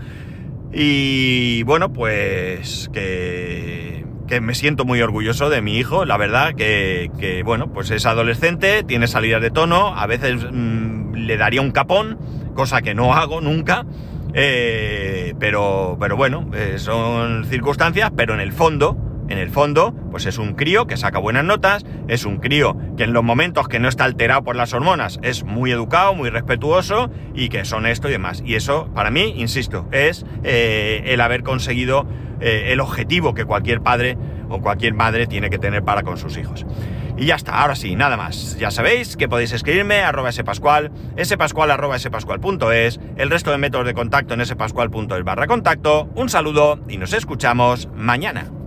Y 0.73 1.65
bueno, 1.65 1.93
pues 1.93 2.89
que 2.93 3.99
que 4.29 4.41
me 4.41 4.55
siento 4.55 4.85
muy 4.85 5.01
orgulloso 5.01 5.51
de 5.51 5.61
mi 5.63 5.79
hijo, 5.79 6.05
la 6.05 6.17
verdad, 6.17 6.55
que, 6.55 7.43
bueno, 7.45 7.73
pues 7.73 7.91
es 7.91 8.07
adolescente, 8.07 8.85
tiene 8.85 9.09
salidas 9.09 9.43
de 9.43 9.51
tono, 9.51 9.97
a 9.97 10.07
veces 10.07 10.47
mm, 10.53 11.15
le 11.15 11.37
daría 11.37 11.63
un 11.63 11.73
capón, 11.73 12.19
cosa 12.59 12.83
que 12.83 12.93
no 12.93 13.15
hago 13.15 13.41
nunca, 13.41 13.87
eh, 14.35 15.33
pero, 15.39 15.97
pero 16.01 16.17
bueno, 16.17 16.51
eh, 16.53 16.75
son 16.79 17.45
circunstancias, 17.45 18.11
pero 18.17 18.35
en 18.35 18.41
el 18.41 18.51
fondo, 18.51 18.97
en 19.29 19.39
el 19.39 19.49
fondo, 19.49 19.95
pues 20.11 20.27
es 20.27 20.39
un 20.39 20.55
crío 20.55 20.89
que 20.89 20.97
saca 20.97 21.21
buenas 21.21 21.45
notas, 21.45 21.87
es 22.09 22.25
un 22.25 22.39
crío 22.39 22.77
que 22.97 23.05
en 23.05 23.13
los 23.13 23.23
momentos 23.23 23.69
que 23.69 23.79
no 23.79 23.89
está 23.89 24.03
alterado 24.03 24.43
por 24.43 24.57
las 24.57 24.73
hormonas 24.73 25.21
es 25.23 25.45
muy 25.45 25.71
educado, 25.71 26.17
muy 26.17 26.31
respetuoso 26.31 27.13
y 27.33 27.49
que 27.49 27.61
es 27.61 27.73
honesto 27.73 28.09
y 28.09 28.11
demás. 28.11 28.43
Y 28.45 28.57
eso, 28.57 28.91
para 28.93 29.13
mí, 29.13 29.35
insisto, 29.37 29.87
es 29.93 30.27
eh, 30.43 31.05
el 31.07 31.21
haber 31.21 31.45
conseguido 31.45 32.09
el 32.41 32.79
objetivo 32.79 33.35
que 33.35 33.45
cualquier 33.45 33.81
padre 33.81 34.17
o 34.49 34.61
cualquier 34.61 34.95
madre 34.95 35.27
tiene 35.27 35.51
que 35.51 35.59
tener 35.59 35.83
para 35.83 36.03
con 36.03 36.19
sus 36.19 36.37
hijos. 36.39 36.65
Y 37.19 37.27
ya 37.27 37.35
está, 37.35 37.61
ahora 37.61 37.75
sí, 37.75 37.97
nada 37.97 38.17
más. 38.17 38.57
Ya 38.59 38.71
sabéis 38.71 39.17
que 39.17 39.29
podéis 39.29 39.53
escribirme 39.53 40.03
arroba 40.03 40.31
spascual, 40.31 40.93
spascual 41.23 41.71
arroba 41.71 41.99
spascual.es, 41.99 43.01
el 43.17 43.31
resto 43.31 43.51
de 43.51 43.59
métodos 43.59 43.87
de 43.87 43.95
contacto 43.95 44.35
en 44.35 44.47
spascual.es 44.47 45.25
barra 45.25 45.49
contacto. 45.49 46.09
Un 46.15 46.29
saludo 46.29 46.79
y 46.89 46.97
nos 46.99 47.13
escuchamos 47.13 47.89
mañana. 47.95 48.58